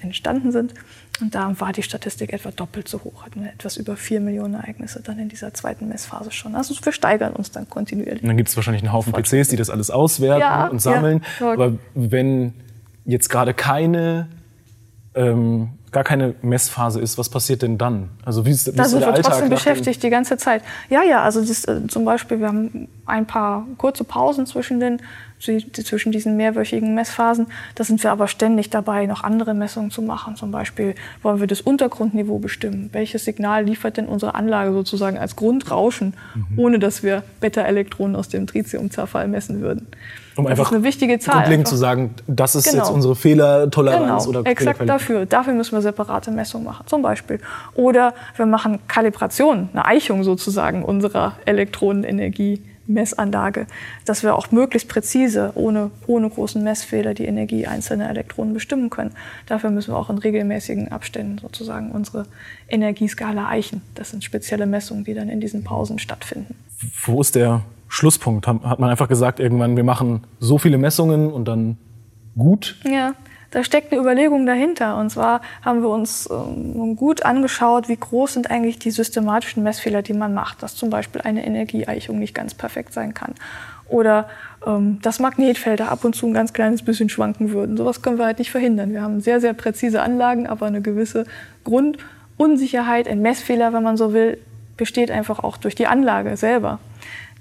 entstanden 0.00 0.52
sind. 0.52 0.74
Und 1.20 1.34
da 1.34 1.58
war 1.58 1.72
die 1.72 1.82
Statistik 1.82 2.32
etwa 2.32 2.50
doppelt 2.50 2.88
so 2.88 3.02
hoch, 3.02 3.24
hatten 3.24 3.42
wir 3.42 3.50
etwas 3.50 3.76
über 3.76 3.96
vier 3.96 4.20
Millionen 4.20 4.54
Ereignisse 4.54 5.02
dann 5.02 5.18
in 5.18 5.28
dieser 5.28 5.54
zweiten 5.54 5.88
Messphase 5.88 6.30
schon. 6.30 6.54
Also 6.54 6.74
wir 6.82 6.92
steigern 6.92 7.32
uns 7.32 7.50
dann 7.50 7.68
kontinuierlich. 7.68 8.22
Und 8.22 8.28
dann 8.28 8.36
gibt 8.36 8.48
es 8.48 8.56
wahrscheinlich 8.56 8.82
einen 8.82 8.92
Haufen 8.92 9.12
PCs, 9.12 9.48
die 9.48 9.56
das 9.56 9.70
alles 9.70 9.90
auswerten 9.90 10.40
ja, 10.40 10.66
und 10.66 10.80
sammeln. 10.80 11.22
Ja, 11.40 11.52
Aber 11.52 11.74
wenn 11.94 12.52
jetzt 13.04 13.28
gerade 13.28 13.54
keine 13.54 14.28
ähm, 15.14 15.70
gar 15.96 16.04
keine 16.04 16.34
Messphase 16.42 17.00
ist, 17.00 17.16
was 17.16 17.30
passiert 17.30 17.62
denn 17.62 17.78
dann? 17.78 18.10
Also 18.22 18.44
wie 18.44 18.50
ist, 18.50 18.70
wie 18.70 18.76
da 18.76 18.82
ist 18.82 18.90
sind 18.90 19.00
der 19.00 19.08
wir 19.08 19.14
Alltag 19.14 19.32
trotzdem 19.32 19.48
beschäftigt 19.48 20.02
die 20.02 20.10
ganze 20.10 20.36
Zeit. 20.36 20.62
Ja, 20.90 21.02
ja, 21.02 21.22
also 21.22 21.40
das, 21.42 21.64
äh, 21.64 21.86
zum 21.86 22.04
Beispiel, 22.04 22.38
wir 22.38 22.48
haben 22.48 22.88
ein 23.06 23.24
paar 23.24 23.66
kurze 23.78 24.04
Pausen 24.04 24.44
zwischen, 24.44 24.78
den, 24.78 25.00
zwischen 25.40 26.12
diesen 26.12 26.36
mehrwöchigen 26.36 26.94
Messphasen. 26.94 27.46
Da 27.76 27.84
sind 27.84 28.02
wir 28.04 28.12
aber 28.12 28.28
ständig 28.28 28.68
dabei, 28.68 29.06
noch 29.06 29.24
andere 29.24 29.54
Messungen 29.54 29.90
zu 29.90 30.02
machen. 30.02 30.36
Zum 30.36 30.50
Beispiel 30.50 30.94
wollen 31.22 31.40
wir 31.40 31.46
das 31.46 31.62
Untergrundniveau 31.62 32.40
bestimmen. 32.40 32.90
Welches 32.92 33.24
Signal 33.24 33.64
liefert 33.64 33.96
denn 33.96 34.06
unsere 34.06 34.34
Anlage 34.34 34.72
sozusagen 34.74 35.16
als 35.16 35.34
Grundrauschen, 35.34 36.12
mhm. 36.34 36.58
ohne 36.58 36.78
dass 36.78 37.02
wir 37.04 37.22
Beta-Elektronen 37.40 38.16
aus 38.16 38.28
dem 38.28 38.46
Tritiumzerfall 38.46 39.28
messen 39.28 39.62
würden? 39.62 39.86
Um 40.36 40.44
das 40.44 40.50
einfach 40.50 40.70
ist 40.70 40.76
eine 40.76 40.84
wichtige 40.84 41.18
Zahl. 41.18 41.36
Grundlegend 41.36 41.68
zu 41.68 41.76
sagen, 41.76 42.14
das 42.26 42.54
ist 42.54 42.68
genau. 42.68 42.84
jetzt 42.84 42.92
unsere 42.92 43.16
Fehlertoleranz 43.16 44.26
genau. 44.26 44.40
oder 44.40 44.50
Exakt 44.50 44.86
dafür. 44.86 45.24
Dafür 45.24 45.54
müssen 45.54 45.72
wir 45.72 45.80
separate 45.86 46.32
Messungen 46.32 46.64
machen, 46.64 46.86
zum 46.86 47.02
Beispiel. 47.02 47.38
Oder 47.74 48.14
wir 48.36 48.46
machen 48.46 48.78
Kalibration, 48.88 49.68
eine 49.72 49.84
Eichung 49.84 50.24
sozusagen 50.24 50.82
unserer 50.84 51.36
Elektronenergie-Messanlage, 51.44 53.68
dass 54.04 54.24
wir 54.24 54.34
auch 54.34 54.50
möglichst 54.50 54.88
präzise, 54.88 55.52
ohne, 55.54 55.92
ohne 56.08 56.28
großen 56.28 56.60
Messfehler, 56.62 57.14
die 57.14 57.26
Energie 57.26 57.68
einzelner 57.68 58.10
Elektronen 58.10 58.52
bestimmen 58.52 58.90
können. 58.90 59.12
Dafür 59.46 59.70
müssen 59.70 59.92
wir 59.92 59.98
auch 59.98 60.10
in 60.10 60.18
regelmäßigen 60.18 60.90
Abständen 60.90 61.38
sozusagen 61.38 61.92
unsere 61.92 62.26
Energieskala 62.68 63.48
eichen. 63.48 63.82
Das 63.94 64.10
sind 64.10 64.24
spezielle 64.24 64.66
Messungen, 64.66 65.04
die 65.04 65.14
dann 65.14 65.28
in 65.28 65.40
diesen 65.40 65.62
Pausen 65.62 66.00
stattfinden. 66.00 66.56
Wo 67.04 67.20
ist 67.20 67.36
der 67.36 67.62
Schlusspunkt? 67.88 68.48
Hat 68.48 68.80
man 68.80 68.90
einfach 68.90 69.06
gesagt, 69.08 69.38
irgendwann, 69.38 69.76
wir 69.76 69.84
machen 69.84 70.24
so 70.40 70.58
viele 70.58 70.78
Messungen 70.78 71.32
und 71.32 71.46
dann 71.46 71.78
gut? 72.36 72.76
Ja, 72.84 73.14
da 73.50 73.64
steckt 73.64 73.92
eine 73.92 74.00
Überlegung 74.00 74.46
dahinter. 74.46 74.96
Und 74.96 75.10
zwar 75.10 75.40
haben 75.62 75.82
wir 75.82 75.88
uns 75.88 76.28
ähm, 76.30 76.96
gut 76.96 77.24
angeschaut, 77.24 77.88
wie 77.88 77.96
groß 77.96 78.34
sind 78.34 78.50
eigentlich 78.50 78.78
die 78.78 78.90
systematischen 78.90 79.62
Messfehler, 79.62 80.02
die 80.02 80.12
man 80.12 80.34
macht. 80.34 80.62
Dass 80.62 80.74
zum 80.74 80.90
Beispiel 80.90 81.20
eine 81.22 81.46
Energieeichung 81.46 82.18
nicht 82.18 82.34
ganz 82.34 82.54
perfekt 82.54 82.92
sein 82.92 83.14
kann. 83.14 83.34
Oder 83.88 84.28
ähm, 84.66 85.00
dass 85.02 85.20
Magnetfelder 85.20 85.90
ab 85.90 86.04
und 86.04 86.14
zu 86.14 86.26
ein 86.26 86.34
ganz 86.34 86.52
kleines 86.52 86.82
bisschen 86.82 87.08
schwanken 87.08 87.50
würden. 87.52 87.76
Sowas 87.76 88.02
können 88.02 88.18
wir 88.18 88.26
halt 88.26 88.38
nicht 88.38 88.50
verhindern. 88.50 88.92
Wir 88.92 89.02
haben 89.02 89.20
sehr, 89.20 89.40
sehr 89.40 89.52
präzise 89.52 90.02
Anlagen, 90.02 90.46
aber 90.46 90.66
eine 90.66 90.82
gewisse 90.82 91.24
Grundunsicherheit, 91.64 93.08
ein 93.08 93.22
Messfehler, 93.22 93.72
wenn 93.72 93.82
man 93.82 93.96
so 93.96 94.12
will, 94.12 94.38
besteht 94.76 95.10
einfach 95.10 95.38
auch 95.38 95.56
durch 95.56 95.74
die 95.74 95.86
Anlage 95.86 96.36
selber 96.36 96.80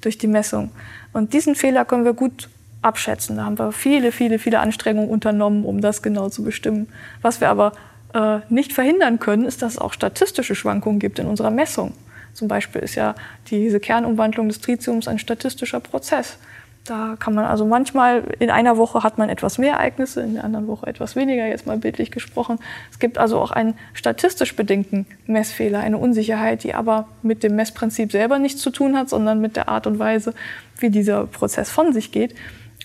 durch 0.05 0.17
die 0.17 0.27
Messung. 0.27 0.71
Und 1.13 1.33
diesen 1.33 1.55
Fehler 1.55 1.83
können 1.83 2.05
wir 2.05 2.13
gut 2.13 2.49
abschätzen. 2.85 3.37
Da 3.37 3.45
haben 3.45 3.59
wir 3.59 3.71
viele, 3.71 4.11
viele, 4.11 4.39
viele 4.39 4.59
Anstrengungen 4.59 5.09
unternommen, 5.09 5.65
um 5.65 5.81
das 5.81 6.01
genau 6.01 6.29
zu 6.29 6.43
bestimmen. 6.43 6.87
Was 7.21 7.41
wir 7.41 7.49
aber 7.49 7.73
äh, 8.13 8.39
nicht 8.49 8.73
verhindern 8.73 9.19
können, 9.19 9.45
ist, 9.45 9.61
dass 9.61 9.73
es 9.73 9.77
auch 9.77 9.93
statistische 9.93 10.55
Schwankungen 10.55 10.99
gibt 10.99 11.19
in 11.19 11.27
unserer 11.27 11.51
Messung. 11.51 11.93
Zum 12.33 12.47
Beispiel 12.47 12.81
ist 12.81 12.95
ja 12.95 13.15
diese 13.49 13.79
Kernumwandlung 13.79 14.47
des 14.47 14.61
Tritiums 14.61 15.07
ein 15.07 15.19
statistischer 15.19 15.79
Prozess. 15.79 16.37
Da 16.85 17.15
kann 17.17 17.33
man 17.33 17.45
also 17.45 17.65
manchmal 17.65 18.23
in 18.37 18.51
einer 18.51 18.77
Woche 18.77 19.01
hat 19.01 19.17
man 19.17 19.27
etwas 19.29 19.57
mehr 19.57 19.73
Ereignisse, 19.73 20.21
in 20.21 20.35
der 20.35 20.43
anderen 20.43 20.67
Woche 20.67 20.85
etwas 20.85 21.15
weniger, 21.15 21.47
jetzt 21.47 21.65
mal 21.65 21.77
bildlich 21.77 22.11
gesprochen. 22.11 22.59
Es 22.91 22.99
gibt 22.99 23.17
also 23.17 23.39
auch 23.39 23.49
einen 23.49 23.73
statistisch 23.93 24.55
bedingten 24.55 25.07
Messfehler, 25.25 25.79
eine 25.79 25.97
Unsicherheit, 25.97 26.63
die 26.63 26.75
aber 26.75 27.07
mit 27.23 27.41
dem 27.41 27.55
Messprinzip 27.55 28.11
selber 28.11 28.37
nichts 28.37 28.61
zu 28.61 28.69
tun 28.69 28.95
hat, 28.95 29.09
sondern 29.09 29.41
mit 29.41 29.55
der 29.55 29.67
Art 29.67 29.87
und 29.87 29.97
Weise, 29.97 30.35
wie 30.77 30.91
dieser 30.91 31.25
Prozess 31.25 31.71
von 31.71 31.91
sich 31.91 32.11
geht. 32.11 32.35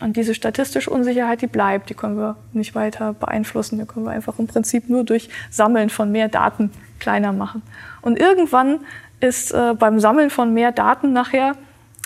Und 0.01 0.17
diese 0.17 0.35
statistische 0.35 0.91
Unsicherheit, 0.91 1.43
die 1.43 1.47
bleibt, 1.47 1.91
die 1.91 1.95
können 1.95 2.17
wir 2.17 2.37
nicht 2.53 2.75
weiter 2.75 3.13
beeinflussen. 3.13 3.79
Die 3.79 3.85
können 3.85 4.07
wir 4.07 4.13
einfach 4.13 4.39
im 4.39 4.47
Prinzip 4.47 4.89
nur 4.89 5.05
durch 5.05 5.29
Sammeln 5.51 5.91
von 5.91 6.11
mehr 6.11 6.29
Daten 6.29 6.71
kleiner 6.99 7.33
machen. 7.33 7.63
Und 8.01 8.19
irgendwann 8.19 8.81
ist 9.21 9.53
äh, 9.53 9.75
beim 9.79 10.01
Sammeln 10.01 10.31
von 10.31 10.55
mehr 10.55 10.73
Daten 10.73 11.13
nachher 11.13 11.55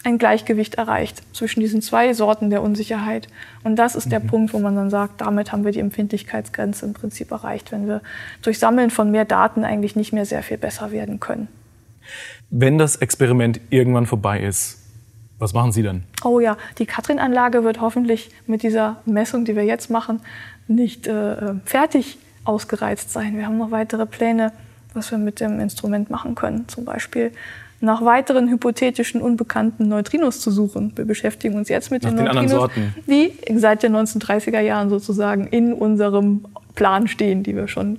ein 0.05 0.19
Gleichgewicht 0.19 0.75
erreicht 0.75 1.23
zwischen 1.33 1.61
diesen 1.61 1.81
zwei 1.81 2.13
Sorten 2.13 2.51
der 2.51 2.63
Unsicherheit. 2.63 3.29
Und 3.63 3.77
das 3.77 3.95
ist 3.95 4.13
der 4.13 4.21
mhm. 4.21 4.27
Punkt, 4.27 4.53
wo 4.53 4.59
man 4.59 4.77
dann 4.77 4.91
sagt, 4.91 5.21
damit 5.21 5.51
haben 5.51 5.65
wir 5.65 5.73
die 5.73 5.81
Empfindlichkeitsgrenze 5.81 6.85
im 6.85 6.93
Prinzip 6.93 7.31
erreicht, 7.31 7.73
wenn 7.73 7.89
wir 7.89 8.03
durch 8.43 8.59
Sammeln 8.59 8.91
von 8.91 9.11
mehr 9.11 9.25
Daten 9.25 9.65
eigentlich 9.65 9.97
nicht 9.97 10.13
mehr 10.13 10.27
sehr 10.27 10.43
viel 10.43 10.59
besser 10.59 10.93
werden 10.93 11.21
können. 11.21 11.49
Wenn 12.51 12.77
das 12.77 12.97
Experiment 12.97 13.61
irgendwann 13.71 14.05
vorbei 14.05 14.41
ist, 14.41 14.84
was 15.45 15.53
machen 15.53 15.73
Sie 15.73 15.83
dann? 15.83 16.03
Oh 16.25 16.41
ja, 16.41 16.57
die 16.79 16.87
Katrin-Anlage 16.87 17.65
wird 17.65 17.81
hoffentlich 17.81 18.31
mit 18.47 18.63
dieser 18.63 18.97
Messung, 19.05 19.45
die 19.45 19.55
wir 19.55 19.65
jetzt 19.65 19.91
machen, 19.91 20.21
nicht 20.67 21.07
äh, 21.07 21.55
fertig 21.67 22.19
ausgereizt 22.45 23.13
sein. 23.13 23.37
Wir 23.37 23.47
haben 23.47 23.59
noch 23.59 23.71
weitere 23.71 24.07
Pläne, 24.07 24.53
was 24.95 25.11
wir 25.11 25.19
mit 25.19 25.41
dem 25.41 25.61
Instrument 25.61 26.09
machen 26.09 26.35
können. 26.35 26.67
Zum 26.69 26.87
Beispiel 26.87 27.31
nach 27.81 28.03
weiteren 28.03 28.49
hypothetischen 28.49 29.21
unbekannten 29.21 29.87
Neutrinos 29.87 30.41
zu 30.41 30.51
suchen. 30.51 30.93
Wir 30.97 31.05
beschäftigen 31.05 31.57
uns 31.57 31.69
jetzt 31.69 31.91
mit 31.91 32.05
nach 32.05 32.11
den, 32.11 32.25
den 32.25 32.35
Neutrinos, 32.35 32.71
die 33.07 33.33
seit 33.59 33.83
den 33.83 33.95
1930er 33.95 34.61
Jahren 34.61 34.89
sozusagen 34.89 35.47
in 35.49 35.75
unserem 35.75 36.47
Plan 36.75 37.07
stehen, 37.07 37.43
die 37.43 37.55
wir 37.55 37.69
schon 37.69 37.99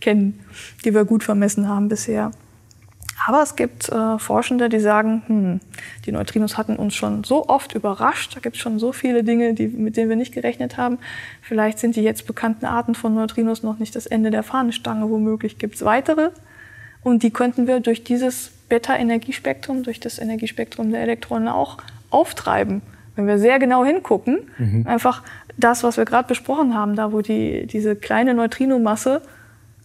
kennen, 0.00 0.40
die 0.86 0.94
wir 0.94 1.04
gut 1.04 1.22
vermessen 1.22 1.68
haben 1.68 1.88
bisher. 1.88 2.30
Aber 3.24 3.42
es 3.42 3.56
gibt 3.56 3.88
äh, 3.88 4.18
Forschende, 4.18 4.68
die 4.68 4.80
sagen, 4.80 5.22
hm, 5.26 5.60
die 6.04 6.12
Neutrinos 6.12 6.58
hatten 6.58 6.76
uns 6.76 6.94
schon 6.94 7.24
so 7.24 7.48
oft 7.48 7.74
überrascht, 7.74 8.36
da 8.36 8.40
gibt 8.40 8.56
es 8.56 8.62
schon 8.62 8.78
so 8.78 8.92
viele 8.92 9.24
Dinge, 9.24 9.54
die, 9.54 9.68
mit 9.68 9.96
denen 9.96 10.08
wir 10.08 10.16
nicht 10.16 10.34
gerechnet 10.34 10.76
haben. 10.76 10.98
Vielleicht 11.40 11.78
sind 11.78 11.96
die 11.96 12.02
jetzt 12.02 12.26
bekannten 12.26 12.66
Arten 12.66 12.94
von 12.94 13.14
Neutrinos 13.14 13.62
noch 13.62 13.78
nicht 13.78 13.96
das 13.96 14.06
Ende 14.06 14.30
der 14.30 14.42
Fahnenstange, 14.42 15.08
womöglich 15.08 15.58
gibt 15.58 15.76
es 15.76 15.84
weitere. 15.84 16.30
Und 17.02 17.22
die 17.22 17.30
könnten 17.30 17.66
wir 17.66 17.80
durch 17.80 18.04
dieses 18.04 18.50
Beta-Energiespektrum, 18.68 19.82
durch 19.82 20.00
das 20.00 20.18
Energiespektrum 20.18 20.90
der 20.90 21.00
Elektronen 21.00 21.48
auch 21.48 21.78
auftreiben. 22.10 22.82
Wenn 23.14 23.26
wir 23.26 23.38
sehr 23.38 23.58
genau 23.58 23.84
hingucken, 23.84 24.50
mhm. 24.58 24.86
einfach 24.86 25.22
das, 25.56 25.82
was 25.82 25.96
wir 25.96 26.04
gerade 26.04 26.28
besprochen 26.28 26.74
haben, 26.74 26.96
da 26.96 27.12
wo 27.12 27.22
die, 27.22 27.66
diese 27.66 27.96
kleine 27.96 28.34
Neutrinomasse 28.34 29.22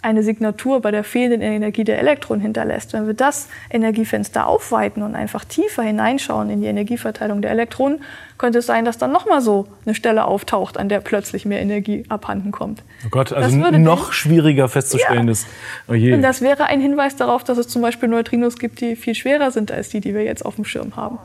eine 0.03 0.23
Signatur 0.23 0.81
bei 0.81 0.89
der 0.89 1.03
fehlenden 1.03 1.41
Energie 1.41 1.83
der 1.83 1.99
Elektronen 1.99 2.41
hinterlässt. 2.41 2.93
Wenn 2.93 3.05
wir 3.05 3.13
das 3.13 3.49
Energiefenster 3.69 4.47
aufweiten 4.47 5.03
und 5.03 5.15
einfach 5.15 5.45
tiefer 5.45 5.83
hineinschauen 5.83 6.49
in 6.49 6.61
die 6.61 6.67
Energieverteilung 6.67 7.41
der 7.41 7.51
Elektronen, 7.51 8.01
könnte 8.39 8.59
es 8.59 8.65
sein, 8.65 8.83
dass 8.83 8.97
dann 8.97 9.11
nochmal 9.11 9.41
so 9.41 9.67
eine 9.85 9.93
Stelle 9.93 10.25
auftaucht, 10.25 10.77
an 10.77 10.89
der 10.89 11.01
plötzlich 11.01 11.45
mehr 11.45 11.61
Energie 11.61 12.03
abhanden 12.09 12.51
kommt. 12.51 12.83
Oh 13.05 13.09
Gott, 13.11 13.31
also 13.31 13.55
noch 13.55 14.05
den, 14.05 14.13
schwieriger 14.13 14.67
festzustellen 14.67 15.27
ja. 15.27 15.31
ist. 15.31 15.45
Oh 15.87 15.93
und 15.93 16.23
das 16.23 16.41
wäre 16.41 16.65
ein 16.65 16.81
Hinweis 16.81 17.15
darauf, 17.15 17.43
dass 17.43 17.59
es 17.59 17.67
zum 17.67 17.83
Beispiel 17.83 18.09
Neutrinos 18.09 18.57
gibt, 18.57 18.81
die 18.81 18.95
viel 18.95 19.13
schwerer 19.13 19.51
sind 19.51 19.71
als 19.71 19.89
die, 19.89 20.01
die 20.01 20.15
wir 20.15 20.23
jetzt 20.23 20.43
auf 20.43 20.55
dem 20.55 20.65
Schirm 20.65 20.95
haben. 20.95 21.19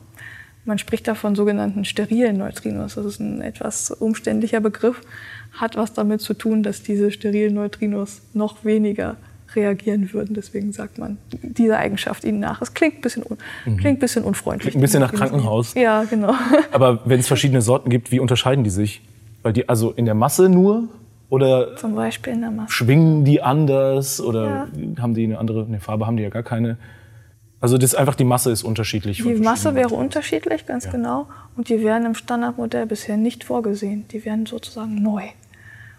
Man 0.66 0.78
spricht 0.78 1.06
da 1.06 1.14
von 1.14 1.36
sogenannten 1.36 1.84
sterilen 1.84 2.36
Neutrinos. 2.36 2.96
Das 2.96 3.06
ist 3.06 3.20
ein 3.20 3.40
etwas 3.40 3.92
umständlicher 3.92 4.60
Begriff 4.60 5.00
hat 5.56 5.76
was 5.76 5.92
damit 5.92 6.20
zu 6.20 6.34
tun, 6.34 6.62
dass 6.62 6.82
diese 6.82 7.10
sterilen 7.10 7.54
Neutrinos 7.54 8.22
noch 8.32 8.64
weniger 8.64 9.16
reagieren 9.54 10.12
würden. 10.12 10.34
Deswegen 10.34 10.72
sagt 10.72 10.98
man 10.98 11.18
diese 11.42 11.76
Eigenschaft 11.76 12.24
ihnen 12.24 12.40
nach. 12.40 12.60
Es 12.62 12.74
klingt 12.74 12.96
ein 12.96 13.00
bisschen, 13.00 13.24
mhm. 13.64 13.76
klingt 13.76 13.98
ein 13.98 13.98
bisschen 13.98 14.24
unfreundlich. 14.24 14.72
Klingt 14.72 14.76
ein 14.76 14.80
bisschen 14.82 15.00
nach 15.00 15.12
Krankenhaus. 15.12 15.74
Ja, 15.74 16.04
genau. 16.04 16.34
Aber 16.72 17.00
wenn 17.04 17.20
es 17.20 17.26
verschiedene 17.26 17.62
Sorten 17.62 17.90
gibt, 17.90 18.12
wie 18.12 18.20
unterscheiden 18.20 18.64
die 18.64 18.70
sich? 18.70 19.02
Weil 19.42 19.52
die 19.52 19.68
also 19.68 19.92
in 19.92 20.04
der 20.04 20.14
Masse 20.14 20.48
nur 20.48 20.88
oder 21.28 21.76
zum 21.76 21.94
Beispiel 21.94 22.34
in 22.34 22.40
der 22.42 22.50
Masse. 22.50 22.72
schwingen 22.72 23.24
die 23.24 23.42
anders 23.42 24.20
oder 24.20 24.68
ja. 24.76 25.02
haben 25.02 25.14
die 25.14 25.24
eine 25.24 25.38
andere 25.38 25.64
eine 25.64 25.80
Farbe? 25.80 26.06
Haben 26.06 26.16
die 26.16 26.22
ja 26.22 26.30
gar 26.30 26.42
keine. 26.42 26.76
Also 27.60 27.78
das 27.78 27.92
ist 27.92 27.94
einfach 27.94 28.14
die 28.14 28.24
Masse 28.24 28.50
ist 28.50 28.62
unterschiedlich. 28.62 29.22
Die 29.22 29.34
Masse 29.34 29.74
wäre 29.74 29.94
unterschiedlich, 29.94 30.66
ganz 30.66 30.84
ja. 30.84 30.90
genau. 30.90 31.26
Und 31.56 31.68
die 31.68 31.82
wären 31.82 32.04
im 32.04 32.14
Standardmodell 32.14 32.86
bisher 32.86 33.16
nicht 33.16 33.44
vorgesehen. 33.44 34.06
Die 34.08 34.24
wären 34.24 34.46
sozusagen 34.46 35.02
neu. 35.02 35.22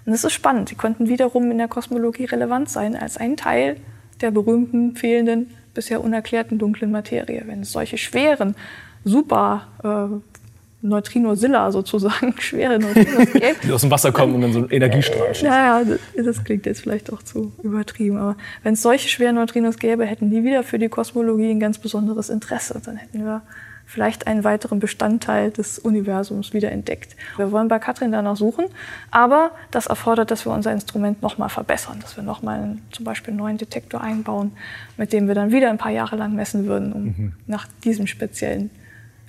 Und 0.08 0.14
das 0.14 0.24
ist 0.24 0.32
spannend. 0.32 0.70
Sie 0.70 0.76
könnten 0.76 1.10
wiederum 1.10 1.52
in 1.52 1.58
der 1.58 1.68
Kosmologie 1.68 2.24
relevant 2.24 2.70
sein 2.70 2.96
als 2.96 3.18
ein 3.18 3.36
Teil 3.36 3.76
der 4.22 4.32
berühmten, 4.32 4.96
fehlenden, 4.96 5.52
bisher 5.74 6.02
unerklärten 6.02 6.58
dunklen 6.58 6.92
Materie. 6.92 7.44
Wenn 7.46 7.60
es 7.60 7.74
solche 7.74 7.98
schweren, 7.98 8.56
super 9.04 9.68
äh, 9.84 10.86
Neutrinozilla 10.88 11.74
sozusagen, 11.74 12.34
schwere 12.40 12.80
Neutrinos 12.80 13.26
gäbe. 13.34 13.56
Die 13.62 13.72
aus 13.74 13.82
dem 13.82 13.92
Wasser 13.92 14.14
kommen 14.14 14.36
und 14.36 14.42
dann 14.44 14.54
so 14.54 14.60
ein 14.60 14.70
Energiestrahl 14.70 15.36
schießen. 15.36 15.50
Naja, 15.50 15.84
das, 15.84 16.26
das 16.26 16.44
klingt 16.46 16.66
jetzt 16.66 16.80
vielleicht 16.80 17.12
auch 17.12 17.22
zu 17.22 17.52
übertrieben. 17.62 18.16
Aber 18.16 18.38
wenn 18.64 18.76
es 18.76 18.82
solche 18.82 19.10
schweren 19.10 19.36
Neutrinos 19.36 19.78
gäbe, 19.78 20.06
hätten 20.06 20.30
die 20.32 20.42
wieder 20.42 20.64
für 20.64 20.80
die 20.80 20.88
Kosmologie 20.88 21.52
ein 21.52 21.60
ganz 21.60 21.80
besonderes 21.80 22.30
Interesse. 22.30 22.82
Dann 22.82 22.96
hätten 22.96 23.26
wir 23.26 23.42
vielleicht 23.88 24.28
einen 24.28 24.44
weiteren 24.44 24.80
Bestandteil 24.80 25.50
des 25.50 25.80
Universums 25.80 26.54
wieder 26.54 26.72
entdeckt. 26.72 27.16
Wir 27.38 27.52
wollen 27.54 27.70
bei 27.70 27.80
Katrin 27.80 28.12
danach 28.12 28.36
suchen, 28.36 28.66
aber 29.12 29.52
das 29.72 29.88
erfordert, 29.88 30.30
dass 30.30 30.46
wir 30.46 30.52
unser 30.52 30.74
Instrument 30.74 31.22
nochmal 31.22 31.50
verbessern, 31.50 32.00
dass 32.02 32.18
wir 32.18 32.24
nochmal 32.24 32.78
zum 32.92 33.06
Beispiel 33.06 33.32
einen 33.32 33.40
neuen 33.40 33.58
Detektor 33.58 34.02
einbauen, 34.02 34.52
mit 34.98 35.14
dem 35.14 35.28
wir 35.28 35.36
dann 35.36 35.52
wieder 35.52 35.70
ein 35.70 35.78
paar 35.78 35.92
Jahre 35.92 36.18
lang 36.18 36.36
messen 36.36 36.68
würden, 36.68 36.92
um 36.92 37.04
mhm. 37.04 37.34
nach 37.48 37.66
diesem 37.86 38.08
speziellen 38.08 38.70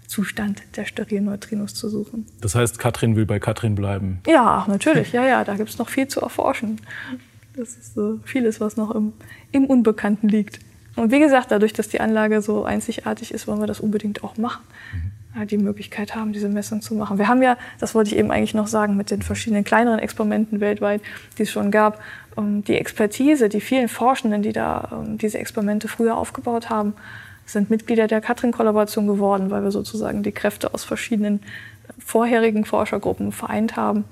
Zustand 0.08 0.62
der 0.76 0.86
sterilen 0.86 1.26
Neutrinos 1.26 1.74
zu 1.74 1.88
suchen. 1.88 2.26
Das 2.40 2.54
heißt, 2.54 2.78
Katrin 2.80 3.14
will 3.14 3.26
bei 3.26 3.38
Katrin 3.38 3.76
bleiben? 3.76 4.20
Ja, 4.26 4.64
natürlich. 4.66 5.12
Ja, 5.12 5.24
ja, 5.24 5.44
da 5.44 5.54
gibt 5.54 5.70
es 5.70 5.78
noch 5.78 5.88
viel 5.88 6.08
zu 6.08 6.20
erforschen. 6.20 6.80
Das 7.54 7.70
ist 7.70 7.94
so 7.94 8.18
vieles, 8.24 8.60
was 8.60 8.76
noch 8.76 8.90
im, 8.92 9.12
im 9.52 9.66
Unbekannten 9.66 10.28
liegt. 10.28 10.60
Und 10.98 11.12
wie 11.12 11.20
gesagt, 11.20 11.50
dadurch, 11.50 11.72
dass 11.72 11.88
die 11.88 12.00
Anlage 12.00 12.42
so 12.42 12.64
einzigartig 12.64 13.32
ist, 13.32 13.46
wollen 13.46 13.60
wir 13.60 13.66
das 13.66 13.80
unbedingt 13.80 14.24
auch 14.24 14.36
machen. 14.36 14.62
Mhm. 14.92 15.46
Die 15.46 15.58
Möglichkeit 15.58 16.16
haben, 16.16 16.32
diese 16.32 16.48
Messung 16.48 16.82
zu 16.82 16.94
machen. 16.94 17.18
Wir 17.18 17.28
haben 17.28 17.42
ja, 17.42 17.56
das 17.78 17.94
wollte 17.94 18.10
ich 18.10 18.16
eben 18.16 18.32
eigentlich 18.32 18.54
noch 18.54 18.66
sagen, 18.66 18.96
mit 18.96 19.12
den 19.12 19.22
verschiedenen 19.22 19.62
kleineren 19.62 20.00
Experimenten 20.00 20.60
weltweit, 20.60 21.00
die 21.36 21.42
es 21.42 21.50
schon 21.50 21.70
gab, 21.70 22.00
ähm, 22.36 22.64
die 22.64 22.76
Expertise, 22.76 23.48
die 23.48 23.60
vielen 23.60 23.88
Forschenden, 23.88 24.42
die 24.42 24.52
da 24.52 24.88
ähm, 24.90 25.18
diese 25.18 25.38
Experimente 25.38 25.86
früher 25.86 26.16
aufgebaut 26.16 26.70
haben, 26.70 26.94
sind 27.46 27.70
Mitglieder 27.70 28.08
der 28.08 28.20
Katrin-Kollaboration 28.20 29.06
geworden, 29.06 29.50
weil 29.50 29.62
wir 29.62 29.70
sozusagen 29.70 30.24
die 30.24 30.32
Kräfte 30.32 30.74
aus 30.74 30.84
verschiedenen 30.84 31.40
vorherigen 31.98 32.64
Forschergruppen 32.64 33.30
vereint 33.30 33.76
haben. 33.76 34.04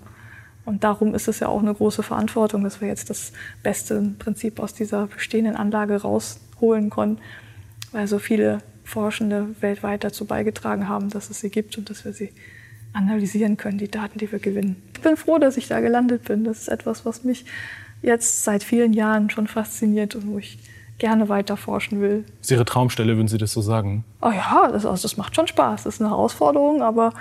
Und 0.64 0.84
darum 0.84 1.14
ist 1.14 1.26
es 1.26 1.40
ja 1.40 1.48
auch 1.48 1.60
eine 1.60 1.74
große 1.74 2.02
Verantwortung, 2.04 2.62
dass 2.62 2.80
wir 2.80 2.88
jetzt 2.88 3.10
das 3.10 3.32
beste 3.64 4.14
Prinzip 4.18 4.60
aus 4.60 4.74
dieser 4.74 5.08
bestehenden 5.08 5.56
Anlage 5.56 6.02
raus 6.02 6.40
holen 6.60 6.90
konnten, 6.90 7.20
weil 7.92 8.06
so 8.06 8.18
viele 8.18 8.58
Forschende 8.84 9.48
weltweit 9.60 10.04
dazu 10.04 10.24
beigetragen 10.24 10.88
haben, 10.88 11.10
dass 11.10 11.30
es 11.30 11.40
sie 11.40 11.50
gibt 11.50 11.76
und 11.76 11.90
dass 11.90 12.04
wir 12.04 12.12
sie 12.12 12.32
analysieren 12.92 13.56
können, 13.56 13.78
die 13.78 13.90
Daten, 13.90 14.18
die 14.18 14.30
wir 14.30 14.38
gewinnen. 14.38 14.82
Ich 14.94 15.02
bin 15.02 15.16
froh, 15.16 15.38
dass 15.38 15.56
ich 15.56 15.68
da 15.68 15.80
gelandet 15.80 16.24
bin. 16.24 16.44
Das 16.44 16.60
ist 16.60 16.68
etwas, 16.68 17.04
was 17.04 17.24
mich 17.24 17.44
jetzt 18.02 18.44
seit 18.44 18.62
vielen 18.62 18.92
Jahren 18.92 19.28
schon 19.28 19.46
fasziniert 19.46 20.14
und 20.14 20.28
wo 20.28 20.38
ich 20.38 20.58
gerne 20.98 21.28
weiter 21.28 21.56
forschen 21.56 22.00
will. 22.00 22.24
Das 22.38 22.46
ist 22.46 22.50
Ihre 22.52 22.64
Traumstelle, 22.64 23.16
würden 23.16 23.28
Sie 23.28 23.38
das 23.38 23.52
so 23.52 23.60
sagen? 23.60 24.04
Oh 24.22 24.30
ja, 24.30 24.70
das, 24.72 24.86
also 24.86 25.02
das 25.02 25.16
macht 25.16 25.34
schon 25.36 25.46
Spaß. 25.46 25.84
Das 25.84 25.96
ist 25.96 26.00
eine 26.00 26.10
Herausforderung, 26.10 26.80
aber 26.82 27.12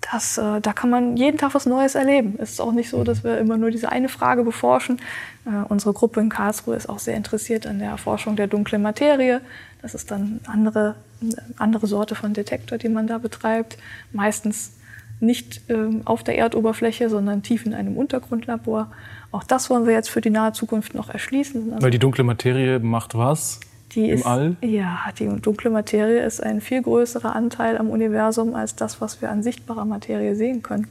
das, 0.00 0.38
äh, 0.38 0.60
da 0.60 0.72
kann 0.72 0.90
man 0.90 1.16
jeden 1.16 1.38
Tag 1.38 1.54
was 1.54 1.66
Neues 1.66 1.94
erleben. 1.94 2.34
Es 2.38 2.52
ist 2.52 2.60
auch 2.60 2.72
nicht 2.72 2.90
so, 2.90 3.04
dass 3.04 3.24
wir 3.24 3.38
immer 3.38 3.56
nur 3.56 3.70
diese 3.70 3.90
eine 3.90 4.08
Frage 4.08 4.44
beforschen. 4.44 5.00
Äh, 5.46 5.64
unsere 5.68 5.92
Gruppe 5.92 6.20
in 6.20 6.28
Karlsruhe 6.28 6.76
ist 6.76 6.88
auch 6.88 6.98
sehr 6.98 7.16
interessiert 7.16 7.66
an 7.66 7.78
der 7.78 7.90
Erforschung 7.90 8.36
der 8.36 8.46
dunklen 8.46 8.82
Materie. 8.82 9.40
Das 9.82 9.94
ist 9.94 10.10
dann 10.10 10.40
andere, 10.46 10.96
eine 11.20 11.36
andere 11.58 11.86
Sorte 11.86 12.14
von 12.14 12.34
Detektor, 12.34 12.78
die 12.78 12.88
man 12.88 13.06
da 13.06 13.18
betreibt. 13.18 13.78
Meistens 14.12 14.72
nicht 15.20 15.62
ähm, 15.68 16.02
auf 16.04 16.22
der 16.22 16.36
Erdoberfläche, 16.36 17.08
sondern 17.08 17.42
tief 17.42 17.64
in 17.64 17.74
einem 17.74 17.96
Untergrundlabor. 17.96 18.92
Auch 19.32 19.44
das 19.44 19.70
wollen 19.70 19.86
wir 19.86 19.92
jetzt 19.92 20.10
für 20.10 20.20
die 20.20 20.30
nahe 20.30 20.52
Zukunft 20.52 20.94
noch 20.94 21.08
erschließen. 21.08 21.74
Weil 21.80 21.90
die 21.90 21.98
dunkle 21.98 22.24
Materie 22.24 22.78
macht 22.78 23.16
was? 23.16 23.60
Die 23.92 24.10
Im 24.10 24.18
ist, 24.18 24.26
All? 24.26 24.56
Ja, 24.62 24.98
die 25.18 25.28
dunkle 25.40 25.70
Materie 25.70 26.24
ist 26.24 26.42
ein 26.42 26.60
viel 26.60 26.82
größerer 26.82 27.34
Anteil 27.34 27.78
am 27.78 27.88
Universum 27.90 28.54
als 28.54 28.76
das, 28.76 29.00
was 29.00 29.22
wir 29.22 29.30
an 29.30 29.42
sichtbarer 29.42 29.84
Materie 29.84 30.34
sehen 30.34 30.62
können. 30.62 30.88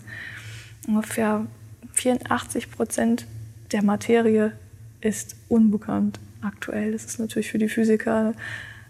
Ungefähr 0.87 1.45
84 1.93 2.71
Prozent 2.71 3.25
der 3.71 3.83
Materie 3.83 4.53
ist 5.01 5.35
unbekannt 5.49 6.19
aktuell. 6.41 6.91
Das 6.91 7.05
ist 7.05 7.19
natürlich 7.19 7.51
für 7.51 7.57
die 7.57 7.69
Physiker 7.69 8.33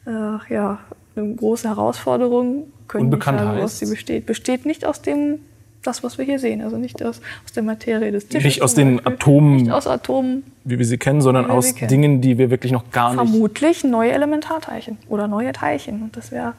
äh, 0.06 0.10
ja, 0.54 0.80
eine 1.16 1.36
große 1.36 1.68
Herausforderung. 1.68 2.72
Können 2.88 3.06
Unbekannt 3.06 3.40
nicht 3.40 3.50
sagen, 3.50 3.68
sie 3.68 3.86
besteht. 3.88 4.26
Besteht 4.26 4.66
nicht 4.66 4.86
aus 4.86 5.02
dem 5.02 5.40
das, 5.88 6.04
was 6.04 6.18
wir 6.18 6.26
hier 6.26 6.40
sehen. 6.40 6.62
Also 6.62 6.78
nicht 6.78 7.04
aus, 7.04 7.22
aus 7.46 7.52
der 7.54 7.64
Materie 7.64 8.12
des 8.12 8.28
Tisches. 8.28 8.44
Nicht 8.46 8.62
aus 8.62 8.74
den 8.74 8.98
Beispiel. 8.98 9.14
Atomen. 9.14 9.56
Nicht 9.58 9.72
aus 9.72 9.88
Atomen. 9.88 10.44
Wie 10.64 10.78
wir 10.78 10.86
sie 10.86 10.98
kennen, 10.98 11.22
sondern 11.22 11.50
aus 11.50 11.76
kennen. 11.76 11.90
Dingen, 11.90 12.22
die 12.22 12.38
wir 12.38 12.50
wirklich 12.50 12.72
noch 12.72 12.92
gar 12.92 13.10
nicht. 13.10 13.18
Vermutlich 13.18 13.84
neue 13.84 14.12
Elementarteilchen 14.12 14.98
oder 15.08 15.28
neue 15.28 15.52
Teilchen. 15.52 16.02
Und 16.02 16.18
das 16.18 16.32
wäre 16.32 16.54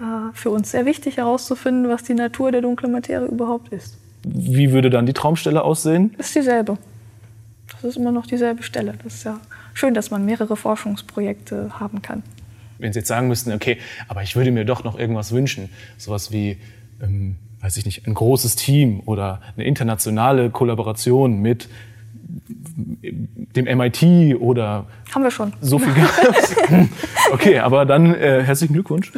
äh, 0.00 0.04
für 0.34 0.50
uns 0.50 0.70
sehr 0.70 0.86
wichtig 0.86 1.16
herauszufinden, 1.16 1.88
was 1.88 2.02
die 2.02 2.14
Natur 2.14 2.52
der 2.52 2.62
dunklen 2.62 2.92
Materie 2.92 3.28
überhaupt 3.28 3.72
ist. 3.72 3.98
Wie 4.24 4.72
würde 4.72 4.90
dann 4.90 5.06
die 5.06 5.12
Traumstelle 5.12 5.62
aussehen? 5.62 6.14
Ist 6.18 6.34
dieselbe. 6.34 6.76
Das 7.72 7.84
ist 7.84 7.96
immer 7.96 8.12
noch 8.12 8.26
dieselbe 8.26 8.62
Stelle. 8.62 8.94
Das 9.02 9.14
ist 9.14 9.24
ja 9.24 9.40
schön, 9.74 9.94
dass 9.94 10.10
man 10.10 10.24
mehrere 10.24 10.56
Forschungsprojekte 10.56 11.80
haben 11.80 12.02
kann. 12.02 12.22
Wenn 12.78 12.92
Sie 12.92 12.98
jetzt 13.00 13.08
sagen 13.08 13.28
müssten, 13.28 13.52
okay, 13.52 13.78
aber 14.08 14.22
ich 14.22 14.36
würde 14.36 14.50
mir 14.50 14.64
doch 14.64 14.84
noch 14.84 14.98
irgendwas 14.98 15.32
wünschen, 15.32 15.68
sowas 15.98 16.32
wie 16.32 16.58
ähm, 17.02 17.36
weiß 17.60 17.76
ich 17.76 17.84
nicht, 17.84 18.06
ein 18.06 18.14
großes 18.14 18.56
Team 18.56 19.00
oder 19.04 19.40
eine 19.56 19.64
internationale 19.66 20.50
Kollaboration 20.50 21.40
mit 21.40 21.68
dem 22.50 23.78
MIT 23.78 24.40
oder 24.40 24.86
haben 25.14 25.24
wir 25.24 25.30
schon 25.30 25.52
so 25.60 25.78
viel 25.78 25.92
gehabt. 25.94 26.56
okay, 27.32 27.58
aber 27.58 27.84
dann 27.84 28.14
äh, 28.14 28.42
herzlichen 28.42 28.74
Glückwunsch. 28.74 29.12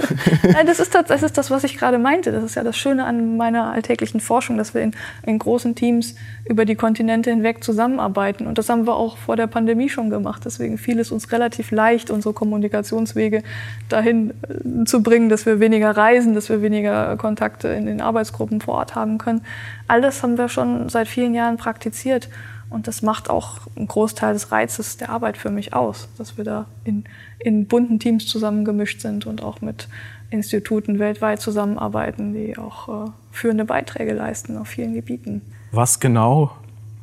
Das 0.65 0.81
ist 0.81 0.95
das, 0.95 1.07
das 1.07 1.23
ist 1.23 1.37
das, 1.37 1.51
was 1.51 1.65
ich 1.65 1.77
gerade 1.77 1.99
meinte. 1.99 2.33
Das 2.33 2.45
ist 2.45 2.55
ja 2.55 2.63
das 2.63 2.77
Schöne 2.77 3.05
an 3.05 3.37
meiner 3.37 3.73
alltäglichen 3.73 4.21
Forschung, 4.21 4.57
dass 4.57 4.75
wir 4.75 4.83
in, 4.83 4.93
in 5.25 5.39
großen 5.39 5.75
Teams 5.75 6.15
über 6.49 6.65
die 6.65 6.75
Kontinente 6.75 7.31
hinweg 7.31 7.63
zusammenarbeiten. 7.63 8.47
Und 8.47 8.59
das 8.59 8.69
haben 8.69 8.87
wir 8.87 8.97
auch 8.97 9.17
vor 9.17 9.37
der 9.37 9.47
Pandemie 9.47 9.89
schon 9.89 10.11
gemacht. 10.11 10.43
Deswegen 10.45 10.79
fiel 10.79 10.99
es 10.99 11.13
uns 11.13 11.31
relativ 11.33 11.71
leicht, 11.71 12.11
unsere 12.11 12.33
Kommunikationswege 12.35 13.43
dahin 13.89 14.31
äh, 14.31 14.85
zu 14.85 15.03
bringen, 15.03 15.29
dass 15.29 15.47
wir 15.47 15.61
weniger 15.61 15.91
reisen, 15.97 16.35
dass 16.35 16.49
wir 16.49 16.63
weniger 16.63 17.17
Kontakte 17.17 17.69
in 17.69 17.87
den 17.87 18.01
Arbeitsgruppen 18.01 18.61
vor 18.61 18.75
Ort 18.75 18.95
haben 18.95 19.19
können. 19.19 19.43
All 19.89 20.01
das 20.01 20.23
haben 20.23 20.39
wir 20.39 20.49
schon 20.49 20.89
seit 20.89 21.09
vielen 21.09 21.35
Jahren 21.35 21.59
praktiziert. 21.59 22.29
Und 22.73 22.89
das 22.89 23.03
macht 23.03 23.29
auch 23.29 23.59
einen 23.77 23.87
Großteil 23.87 24.33
des 24.33 24.51
Reizes 24.51 24.97
der 24.97 25.11
Arbeit 25.11 25.37
für 25.37 25.51
mich 25.51 25.75
aus, 25.75 26.09
dass 26.19 26.37
wir 26.37 26.45
da 26.45 26.67
in, 26.85 27.05
in 27.39 27.67
bunten 27.67 27.99
Teams 27.99 28.27
zusammengemischt 28.27 29.01
sind 29.01 29.27
und 29.27 29.43
auch 29.43 29.61
mit 29.61 29.89
Instituten 30.31 30.99
weltweit 30.99 31.41
zusammenarbeiten, 31.41 32.33
die 32.33 32.57
auch 32.57 33.07
äh, 33.07 33.11
führende 33.31 33.65
Beiträge 33.65 34.15
leisten 34.15 34.57
auf 34.57 34.69
vielen 34.69 34.95
Gebieten. 34.95 35.43
Was 35.71 36.01
genau 36.01 36.53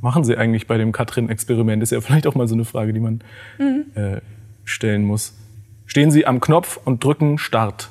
machen 0.02 0.24
Sie 0.24 0.38
eigentlich 0.38 0.68
bei 0.68 0.78
dem 0.78 0.92
Katrin-Experiment? 0.92 1.84
Ist 1.84 1.92
ja 1.92 2.02
vielleicht 2.02 2.28
auch 2.28 2.36
mal 2.36 2.48
so 2.48 2.56
eine 2.56 2.66
Frage, 2.66 2.94
die 2.94 3.00
man 3.00 3.22
mhm. 3.58 3.86
äh, 3.96 4.22
stellen 4.64 5.04
muss. 5.04 5.36
Stehen 5.86 6.12
Sie 6.12 6.26
am 6.26 6.40
Knopf 6.40 6.80
und 6.84 7.04
drücken 7.04 7.38
Start. 7.38 7.90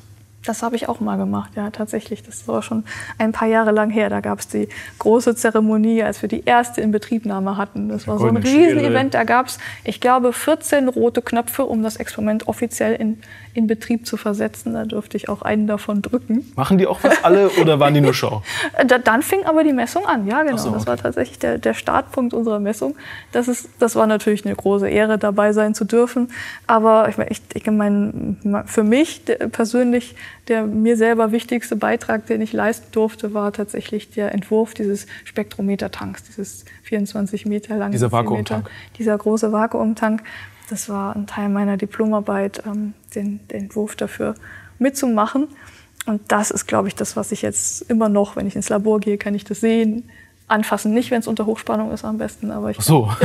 Das 0.48 0.62
habe 0.62 0.76
ich 0.76 0.88
auch 0.88 0.98
mal 1.00 1.18
gemacht, 1.18 1.50
ja, 1.56 1.70
tatsächlich. 1.70 2.22
Das 2.22 2.48
war 2.48 2.62
schon 2.62 2.84
ein 3.18 3.32
paar 3.32 3.48
Jahre 3.48 3.70
lang 3.70 3.90
her. 3.90 4.08
Da 4.08 4.20
gab 4.20 4.38
es 4.38 4.48
die 4.48 4.68
große 4.98 5.36
Zeremonie, 5.36 6.02
als 6.02 6.22
wir 6.22 6.28
die 6.30 6.44
erste 6.44 6.80
Inbetriebnahme 6.80 7.58
hatten. 7.58 7.90
Das 7.90 8.08
war 8.08 8.18
so 8.18 8.26
ein 8.26 8.36
Riesenevent. 8.38 9.12
Da 9.12 9.24
gab 9.24 9.48
es, 9.48 9.58
ich 9.84 10.00
glaube, 10.00 10.32
14 10.32 10.88
rote 10.88 11.20
Knöpfe, 11.20 11.66
um 11.66 11.82
das 11.82 11.96
Experiment 11.96 12.48
offiziell 12.48 12.94
in, 12.94 13.20
in 13.52 13.66
Betrieb 13.66 14.06
zu 14.06 14.16
versetzen. 14.16 14.72
Da 14.72 14.86
durfte 14.86 15.18
ich 15.18 15.28
auch 15.28 15.42
einen 15.42 15.66
davon 15.66 16.00
drücken. 16.00 16.50
Machen 16.56 16.78
die 16.78 16.86
auch 16.86 17.02
was 17.02 17.22
alle 17.22 17.50
oder 17.60 17.78
waren 17.78 17.92
die 17.92 18.00
nur 18.00 18.14
Show? 18.14 18.42
da, 18.86 18.96
dann 18.96 19.20
fing 19.20 19.44
aber 19.44 19.64
die 19.64 19.74
Messung 19.74 20.06
an, 20.06 20.26
ja, 20.26 20.42
genau. 20.44 20.56
So, 20.56 20.68
okay. 20.68 20.78
Das 20.78 20.86
war 20.86 20.96
tatsächlich 20.96 21.38
der, 21.38 21.58
der 21.58 21.74
Startpunkt 21.74 22.32
unserer 22.32 22.58
Messung. 22.58 22.96
Das, 23.32 23.48
ist, 23.48 23.68
das 23.80 23.96
war 23.96 24.06
natürlich 24.06 24.46
eine 24.46 24.56
große 24.56 24.88
Ehre, 24.88 25.18
dabei 25.18 25.52
sein 25.52 25.74
zu 25.74 25.84
dürfen. 25.84 26.30
Aber 26.66 27.08
ich, 27.10 27.18
ich, 27.18 27.42
ich 27.52 27.70
meine, 27.70 28.36
für 28.64 28.82
mich 28.82 29.22
persönlich 29.52 30.14
der 30.48 30.66
mir 30.66 30.96
selber 30.96 31.32
wichtigste 31.32 31.76
Beitrag, 31.76 32.26
den 32.26 32.40
ich 32.40 32.52
leisten 32.52 32.88
durfte, 32.92 33.34
war 33.34 33.52
tatsächlich 33.52 34.10
der 34.10 34.32
Entwurf 34.32 34.74
dieses 34.74 35.06
Spektrometertanks, 35.24 36.24
dieses 36.24 36.64
24 36.84 37.46
Meter 37.46 37.76
langen. 37.76 37.92
Dieser 37.92 38.10
Vakuumtank. 38.12 38.70
Dieser 38.98 39.16
große 39.16 39.52
Vakuumtank. 39.52 40.22
Das 40.70 40.88
war 40.88 41.16
ein 41.16 41.26
Teil 41.26 41.48
meiner 41.48 41.76
Diplomarbeit, 41.76 42.62
ähm, 42.66 42.94
den, 43.14 43.40
den 43.48 43.64
Entwurf 43.64 43.96
dafür 43.96 44.34
mitzumachen. 44.78 45.48
Und 46.06 46.22
das 46.28 46.50
ist, 46.50 46.66
glaube 46.66 46.88
ich, 46.88 46.94
das, 46.94 47.16
was 47.16 47.32
ich 47.32 47.42
jetzt 47.42 47.82
immer 47.90 48.08
noch, 48.08 48.36
wenn 48.36 48.46
ich 48.46 48.56
ins 48.56 48.68
Labor 48.68 49.00
gehe, 49.00 49.18
kann 49.18 49.34
ich 49.34 49.44
das 49.44 49.60
sehen, 49.60 50.08
anfassen. 50.48 50.92
Nicht, 50.92 51.10
wenn 51.10 51.20
es 51.20 51.26
unter 51.26 51.46
Hochspannung 51.46 51.92
ist 51.92 52.04
am 52.04 52.18
besten, 52.18 52.50
aber 52.50 52.70
ich. 52.70 52.78
Ach 52.80 52.82
so, 52.82 53.12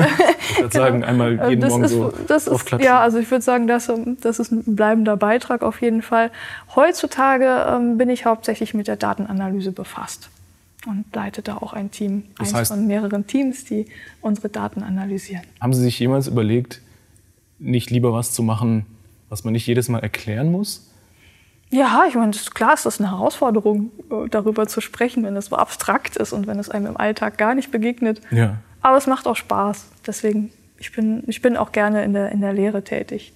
ich 0.52 0.60
würde 0.60 0.78
sagen, 0.78 0.96
genau. 1.02 1.08
einmal 1.08 1.50
jeden 1.50 1.62
das 1.62 1.70
Morgen 1.72 1.84
ist, 1.84 1.92
so 1.92 2.14
das 2.28 2.48
ist, 2.48 2.72
Ja, 2.80 3.00
also 3.00 3.18
ich 3.18 3.32
würde 3.32 3.42
sagen, 3.42 3.68
das, 3.68 3.92
das 4.22 4.40
ist 4.40 4.52
ein 4.52 4.76
bleibender 4.76 5.18
Beitrag 5.18 5.64
auf 5.64 5.82
jeden 5.82 6.02
Fall. 6.02 6.32
Heutzutage 6.76 7.66
ähm, 7.70 7.98
bin 7.98 8.10
ich 8.10 8.26
hauptsächlich 8.26 8.74
mit 8.74 8.88
der 8.88 8.98
Datenanalyse 8.98 9.72
befasst 9.72 10.30
und 10.86 11.06
leite 11.14 11.42
da 11.42 11.58
auch 11.58 11.74
ein 11.74 11.92
Team, 11.92 12.24
das 12.38 12.50
eins 12.50 12.58
heißt, 12.58 12.72
von 12.72 12.88
mehreren 12.88 13.26
Teams, 13.26 13.66
die 13.66 13.86
unsere 14.22 14.50
Daten 14.50 14.84
analysieren. 14.84 15.44
Haben 15.60 15.74
Sie 15.74 15.82
sich 15.82 15.98
jemals 16.00 16.28
überlegt, 16.28 16.82
nicht 17.60 17.90
lieber 17.90 18.14
was 18.14 18.34
zu 18.34 18.44
machen, 18.44 18.86
was 19.30 19.44
man 19.44 19.54
nicht 19.54 19.66
jedes 19.66 19.88
Mal 19.90 20.00
erklären 20.00 20.52
muss? 20.52 20.93
Ja, 21.74 22.04
ich 22.08 22.14
meine, 22.14 22.32
klar 22.54 22.76
ist 22.76 22.86
das 22.86 23.00
eine 23.00 23.10
Herausforderung, 23.10 23.90
äh, 24.12 24.30
darüber 24.30 24.68
zu 24.68 24.80
sprechen, 24.80 25.24
wenn 25.24 25.36
es 25.36 25.48
so 25.48 25.56
abstrakt 25.56 26.18
ist 26.18 26.32
und 26.32 26.46
wenn 26.46 26.60
es 26.60 26.70
einem 26.70 26.86
im 26.86 26.98
Alltag 26.98 27.40
gar 27.40 27.56
nicht 27.56 27.72
begegnet. 27.72 28.22
Ja. 28.30 28.58
Aber 28.82 28.98
es 28.98 29.08
macht 29.08 29.26
auch 29.26 29.36
Spaß. 29.36 29.88
Deswegen, 30.06 30.52
ich 30.78 30.92
bin, 30.92 31.24
ich 31.26 31.42
bin 31.42 31.58
auch 31.58 31.72
gerne 31.72 32.04
in 32.04 32.14
der, 32.14 32.32
in 32.32 32.42
der 32.42 32.54
Lehre 32.54 32.84
tätig. 32.84 33.34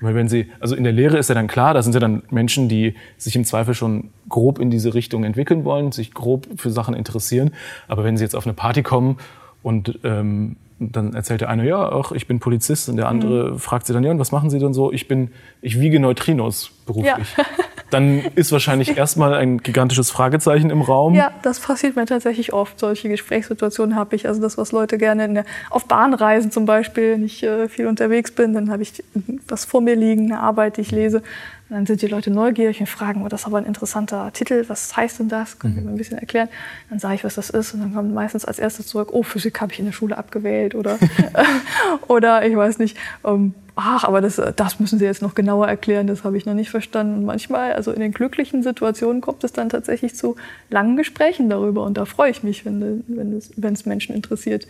Weil 0.00 0.16
wenn 0.16 0.28
Sie, 0.28 0.50
also 0.58 0.74
in 0.74 0.82
der 0.82 0.92
Lehre 0.92 1.16
ist 1.18 1.28
ja 1.28 1.34
dann 1.36 1.46
klar, 1.46 1.72
da 1.72 1.82
sind 1.82 1.92
ja 1.92 2.00
dann 2.00 2.22
Menschen, 2.30 2.68
die 2.68 2.96
sich 3.18 3.36
im 3.36 3.44
Zweifel 3.44 3.74
schon 3.74 4.10
grob 4.28 4.58
in 4.58 4.70
diese 4.70 4.94
Richtung 4.94 5.22
entwickeln 5.22 5.64
wollen, 5.64 5.92
sich 5.92 6.12
grob 6.12 6.48
für 6.56 6.70
Sachen 6.70 6.94
interessieren. 6.94 7.52
Aber 7.86 8.02
wenn 8.02 8.16
Sie 8.16 8.24
jetzt 8.24 8.34
auf 8.34 8.46
eine 8.46 8.54
Party 8.54 8.82
kommen 8.82 9.18
und 9.62 9.98
ähm, 10.04 10.56
dann 10.80 11.14
erzählt 11.14 11.42
der 11.42 11.50
eine, 11.50 11.66
ja, 11.66 11.92
ach, 11.92 12.12
ich 12.12 12.26
bin 12.26 12.40
Polizist 12.40 12.88
und 12.88 12.96
der 12.96 13.08
andere 13.08 13.52
mhm. 13.52 13.58
fragt 13.58 13.86
sie 13.86 13.92
dann, 13.92 14.02
ja, 14.02 14.10
und 14.10 14.18
was 14.18 14.32
machen 14.32 14.48
Sie 14.48 14.58
denn 14.58 14.72
so? 14.72 14.90
Ich 14.92 15.08
bin, 15.08 15.30
ich 15.60 15.78
wiege 15.78 16.00
Neutrinos 16.00 16.70
beruflich. 16.86 17.36
Ja. 17.36 17.44
dann 17.90 18.20
ist 18.34 18.50
wahrscheinlich 18.52 18.96
erstmal 18.96 19.34
ein 19.34 19.58
gigantisches 19.58 20.10
Fragezeichen 20.10 20.70
im 20.70 20.80
Raum. 20.80 21.14
Ja, 21.14 21.32
das 21.42 21.60
passiert 21.60 21.96
mir 21.96 22.06
tatsächlich 22.06 22.52
oft. 22.52 22.78
Solche 22.78 23.08
Gesprächssituationen 23.08 23.96
habe 23.96 24.16
ich. 24.16 24.26
Also 24.26 24.40
das, 24.40 24.56
was 24.56 24.72
Leute 24.72 24.96
gerne 24.96 25.28
der, 25.28 25.44
auf 25.68 25.86
Bahnreisen 25.86 26.50
zum 26.50 26.64
Beispiel, 26.64 27.12
wenn 27.12 27.24
ich 27.24 27.42
äh, 27.42 27.68
viel 27.68 27.86
unterwegs 27.86 28.30
bin, 28.30 28.54
dann 28.54 28.70
habe 28.70 28.82
ich 28.82 29.04
was 29.48 29.64
vor 29.64 29.80
mir 29.80 29.96
liegen, 29.96 30.32
eine 30.32 30.40
Arbeit, 30.40 30.78
die 30.78 30.82
ich 30.82 30.92
lese. 30.92 31.22
Und 31.70 31.76
dann 31.76 31.86
sind 31.86 32.02
die 32.02 32.08
Leute 32.08 32.32
neugierig 32.32 32.80
und 32.80 32.88
fragen, 32.88 33.22
oh, 33.24 33.28
das 33.28 33.42
ist 33.42 33.46
aber 33.46 33.58
ein 33.58 33.64
interessanter 33.64 34.32
Titel, 34.32 34.64
was 34.66 34.96
heißt 34.96 35.20
denn 35.20 35.28
das? 35.28 35.60
Können 35.60 35.74
Sie 35.74 35.80
mhm. 35.80 35.86
mir 35.86 35.92
ein 35.92 35.98
bisschen 35.98 36.18
erklären? 36.18 36.48
Dann 36.90 36.98
sage 36.98 37.14
ich, 37.14 37.22
was 37.22 37.36
das 37.36 37.48
ist. 37.48 37.74
Und 37.74 37.80
dann 37.80 37.94
kommt 37.94 38.12
meistens 38.12 38.44
als 38.44 38.58
erstes 38.58 38.88
zurück, 38.88 39.10
oh, 39.12 39.22
Physik 39.22 39.60
habe 39.60 39.72
ich 39.72 39.78
in 39.78 39.84
der 39.84 39.92
Schule 39.92 40.18
abgewählt 40.18 40.74
oder, 40.74 40.98
oder 42.08 42.44
ich 42.44 42.56
weiß 42.56 42.80
nicht, 42.80 42.96
ähm, 43.24 43.54
ach, 43.76 44.02
aber 44.02 44.20
das, 44.20 44.42
das 44.56 44.80
müssen 44.80 44.98
Sie 44.98 45.04
jetzt 45.04 45.22
noch 45.22 45.36
genauer 45.36 45.68
erklären, 45.68 46.08
das 46.08 46.24
habe 46.24 46.36
ich 46.36 46.44
noch 46.44 46.54
nicht 46.54 46.70
verstanden. 46.70 47.18
Und 47.18 47.24
manchmal, 47.24 47.74
also 47.74 47.92
in 47.92 48.00
den 48.00 48.10
glücklichen 48.10 48.64
Situationen, 48.64 49.20
kommt 49.20 49.44
es 49.44 49.52
dann 49.52 49.68
tatsächlich 49.68 50.16
zu 50.16 50.34
langen 50.70 50.96
Gesprächen 50.96 51.48
darüber. 51.48 51.84
Und 51.84 51.96
da 51.96 52.04
freue 52.04 52.32
ich 52.32 52.42
mich, 52.42 52.64
wenn, 52.64 53.04
es, 53.38 53.52
wenn 53.56 53.72
es 53.72 53.86
Menschen 53.86 54.16
interessiert, 54.16 54.66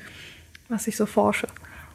was 0.68 0.86
ich 0.86 0.98
so 0.98 1.06
forsche. 1.06 1.46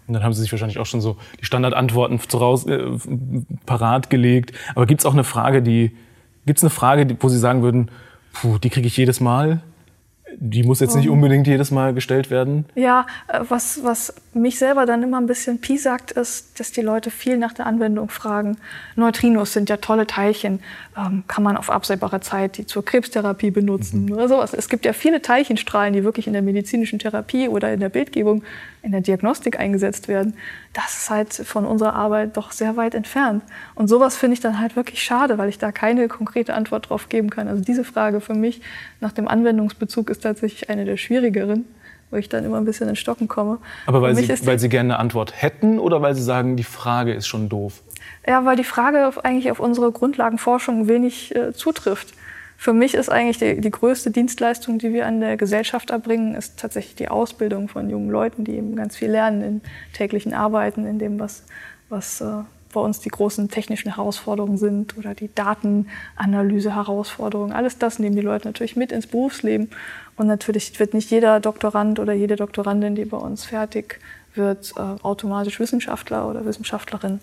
Und 0.08 0.14
dann 0.14 0.24
haben 0.24 0.34
Sie 0.34 0.42
sich 0.42 0.52
wahrscheinlich 0.52 0.80
auch 0.80 0.86
schon 0.86 1.02
so 1.02 1.18
die 1.40 1.46
Standardantworten 1.46 2.20
äh, 2.20 3.50
parat 3.66 4.10
gelegt. 4.10 4.54
Aber 4.76 4.86
gibt 4.86 5.02
es 5.02 5.06
auch 5.06 5.14
eine 5.14 5.24
Frage, 5.24 5.62
die, 5.62 5.96
gibt 6.46 6.60
es 6.60 6.64
eine 6.64 6.70
Frage, 6.70 7.18
wo 7.20 7.30
Sie 7.30 7.40
sagen 7.40 7.64
würden, 7.64 7.90
puh, 8.34 8.58
die 8.58 8.70
kriege 8.70 8.88
ich 8.88 8.98
jedes 8.98 9.20
Mal? 9.20 9.62
Die 10.38 10.64
muss 10.64 10.82
jetzt 10.82 10.96
nicht 10.96 11.08
unbedingt 11.08 11.48
jedes 11.48 11.72
Mal 11.72 11.94
gestellt 11.94 12.30
werden. 12.30 12.66
Ja, 12.76 13.06
äh, 13.28 13.40
was, 13.48 13.84
was 13.84 14.14
mich 14.34 14.60
selber 14.60 14.86
dann 14.86 15.02
immer 15.02 15.18
ein 15.18 15.28
bisschen 15.28 15.62
piesackt, 15.62 16.12
ist, 16.12 16.60
dass 16.60 16.72
die 16.72 16.82
Leute 16.82 17.10
viel 17.10 17.38
nach 17.38 17.54
der 17.54 17.66
Anwendung 17.66 18.10
fragen. 18.10 18.58
Neutrinos 18.96 19.54
sind 19.54 19.70
ja 19.70 19.78
tolle 19.78 20.08
Teilchen. 20.08 20.60
Ähm, 20.98 21.24
kann 21.28 21.44
man 21.44 21.56
auf 21.58 21.70
absehbare 21.70 22.20
Zeit 22.20 22.58
die 22.58 22.66
zur 22.66 22.84
Krebstherapie 22.84 23.52
benutzen 23.52 24.06
mhm. 24.06 24.12
oder 24.12 24.28
sowas? 24.28 24.54
Es 24.54 24.68
gibt 24.68 24.86
ja 24.86 24.94
viele 24.94 25.22
Teilchenstrahlen, 25.22 25.94
die 25.94 26.04
wirklich 26.04 26.28
in 26.28 26.34
der 26.34 26.42
medizinischen 26.42 27.00
Therapie 27.00 27.48
oder 27.48 27.74
in 27.74 27.80
der 27.80 27.90
Bildgebung, 27.90 28.44
in 28.86 28.92
der 28.92 29.02
Diagnostik 29.02 29.60
eingesetzt 29.60 30.08
werden. 30.08 30.36
Das 30.74 30.96
ist 30.96 31.10
halt 31.10 31.34
von 31.34 31.66
unserer 31.66 31.96
Arbeit 31.96 32.38
doch 32.38 32.52
sehr 32.52 32.78
weit 32.78 32.94
entfernt. 32.94 33.44
Und 33.74 33.88
sowas 33.88 34.16
finde 34.16 34.36
ich 34.36 34.42
dann 34.42 34.60
halt 34.60 34.76
wirklich 34.76 35.04
schade, 35.04 35.40
weil 35.40 35.50
ich 35.50 35.58
da 35.58 35.72
keine 35.72 36.08
konkrete 36.08 36.54
Antwort 36.54 36.90
drauf 36.90 37.10
geben 37.10 37.32
kann. 37.32 37.48
Also 37.48 37.64
diese 37.64 37.84
Frage 37.84 38.22
für 38.22 38.36
mich 38.36 38.62
nach 39.02 39.12
dem 39.12 39.28
Anwendungsbezug 39.28 40.12
ist 40.12 40.22
tatsächlich 40.22 40.70
eine 40.70 40.86
der 40.86 40.98
schwierigeren 40.98 41.66
wo 42.12 42.18
ich 42.18 42.30
dann 42.30 42.46
immer 42.46 42.58
ein 42.58 42.66
bisschen 42.66 42.88
in 42.88 42.96
Stocken 42.96 43.28
komme. 43.28 43.58
Aber 43.88 44.00
weil, 44.00 44.16
Sie, 44.16 44.30
weil 44.46 44.60
Sie 44.60 44.70
gerne 44.70 44.94
eine 44.94 45.00
Antwort 45.00 45.42
hätten 45.42 45.80
oder 45.80 46.04
weil 46.04 46.14
Sie 46.14 46.22
sagen, 46.22 46.56
die 46.56 46.64
Frage 46.64 47.12
ist 47.12 47.26
schon 47.26 47.50
doof? 47.50 47.82
Ja, 48.28 48.46
weil 48.46 48.56
die 48.56 48.64
Frage 48.64 49.12
eigentlich 49.24 49.50
auf 49.50 49.60
unsere 49.60 49.92
Grundlagenforschung 49.92 50.88
wenig 50.88 51.36
äh, 51.36 51.52
zutrifft. 51.54 52.14
Für 52.58 52.74
mich 52.74 52.94
ist 52.94 53.10
eigentlich 53.10 53.38
die, 53.38 53.62
die, 53.62 53.72
größte 53.72 54.12
Dienstleistung, 54.12 54.80
die 54.80 54.94
wir 54.94 55.06
an 55.06 55.20
der 55.20 55.38
Gesellschaft 55.38 55.90
erbringen, 55.90 56.36
ist 56.36 56.58
tatsächlich 56.58 56.96
die 56.96 57.10
Ausbildung 57.10 57.68
von 57.68 57.90
jungen 57.90 58.10
Leuten, 58.10 58.44
die 58.44 58.54
eben 58.54 58.76
ganz 58.76 58.96
viel 58.96 59.12
lernen 59.12 59.42
in 59.42 59.62
täglichen 59.94 60.34
Arbeiten, 60.34 60.88
in 60.88 60.98
dem, 60.98 61.20
was, 61.20 61.44
was 61.90 62.22
äh, 62.22 62.44
bei 62.76 62.82
uns 62.82 63.00
die 63.00 63.10
großen 63.10 63.50
technischen 63.50 63.96
Herausforderungen 63.96 64.58
sind 64.58 64.98
oder 64.98 65.16
die 65.16 65.34
Datenanalyse-Herausforderungen. 65.34 67.54
Alles 67.54 67.78
das 67.78 68.00
nehmen 68.00 68.16
die 68.16 68.22
Leute 68.22 68.48
natürlich 68.48 68.76
mit 68.76 68.92
ins 68.92 69.08
Berufsleben. 69.08 69.70
Und 70.18 70.28
natürlich 70.28 70.78
wird 70.80 70.94
nicht 70.94 71.10
jeder 71.10 71.40
Doktorand 71.40 72.00
oder 72.00 72.14
jede 72.14 72.36
Doktorandin, 72.36 72.96
die 72.96 73.06
bei 73.06 73.18
uns 73.18 73.46
fertig 73.46 74.00
wird, 74.36 74.74
äh, 74.76 75.04
automatisch 75.04 75.60
Wissenschaftler 75.60 76.30
oder 76.30 76.46
Wissenschaftlerin. 76.46 77.20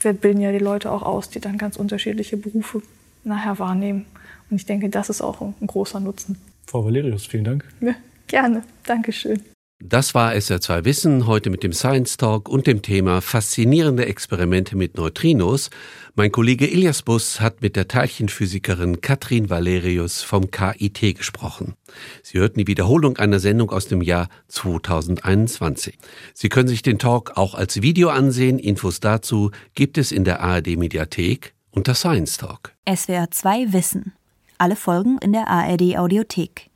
Wir 0.00 0.12
bilden 0.12 0.40
ja 0.40 0.52
die 0.52 0.58
Leute 0.58 0.90
auch 0.90 1.02
aus, 1.02 1.30
die 1.30 1.40
dann 1.40 1.58
ganz 1.58 1.76
unterschiedliche 1.76 2.36
Berufe 2.36 2.82
nachher 3.24 3.58
wahrnehmen. 3.58 4.06
Und 4.50 4.56
ich 4.56 4.66
denke, 4.66 4.88
das 4.88 5.10
ist 5.10 5.22
auch 5.22 5.40
ein 5.40 5.54
großer 5.66 6.00
Nutzen. 6.00 6.38
Frau 6.66 6.84
Valerius, 6.84 7.26
vielen 7.26 7.44
Dank. 7.44 7.64
Ja, 7.80 7.94
gerne. 8.26 8.62
Dankeschön. 8.84 9.40
Das 9.78 10.14
war 10.14 10.32
SR2 10.32 10.86
Wissen 10.86 11.26
heute 11.26 11.50
mit 11.50 11.62
dem 11.62 11.74
Science 11.74 12.16
Talk 12.16 12.48
und 12.48 12.66
dem 12.66 12.80
Thema 12.80 13.20
Faszinierende 13.20 14.06
Experimente 14.06 14.74
mit 14.74 14.96
Neutrinos. 14.96 15.68
Mein 16.14 16.32
Kollege 16.32 16.66
Ilias 16.66 17.02
Bus 17.02 17.42
hat 17.42 17.60
mit 17.60 17.76
der 17.76 17.86
Teilchenphysikerin 17.86 19.02
Katrin 19.02 19.50
Valerius 19.50 20.22
vom 20.22 20.50
KIT 20.50 21.18
gesprochen. 21.18 21.74
Sie 22.22 22.38
hörten 22.38 22.58
die 22.58 22.66
Wiederholung 22.66 23.18
einer 23.18 23.38
Sendung 23.38 23.70
aus 23.70 23.86
dem 23.86 24.00
Jahr 24.00 24.30
2021. 24.48 25.98
Sie 26.32 26.48
können 26.48 26.68
sich 26.68 26.80
den 26.80 26.98
Talk 26.98 27.36
auch 27.36 27.54
als 27.54 27.82
Video 27.82 28.08
ansehen. 28.08 28.58
Infos 28.58 29.00
dazu 29.00 29.50
gibt 29.74 29.98
es 29.98 30.10
in 30.10 30.24
der 30.24 30.40
ARD 30.40 30.78
Mediathek 30.78 31.52
unter 31.70 31.94
Science 31.94 32.38
Talk. 32.38 32.72
SWR2 32.86 33.74
Wissen. 33.74 34.15
Alle 34.58 34.76
Folgen 34.76 35.18
in 35.18 35.32
der 35.32 35.48
ARD 35.48 35.98
Audiothek. 35.98 36.70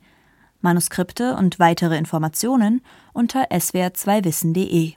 Manuskripte 0.61 1.35
und 1.35 1.57
weitere 1.57 1.97
Informationen 1.97 2.81
unter 3.13 3.45
swr2wissen.de 3.51 4.93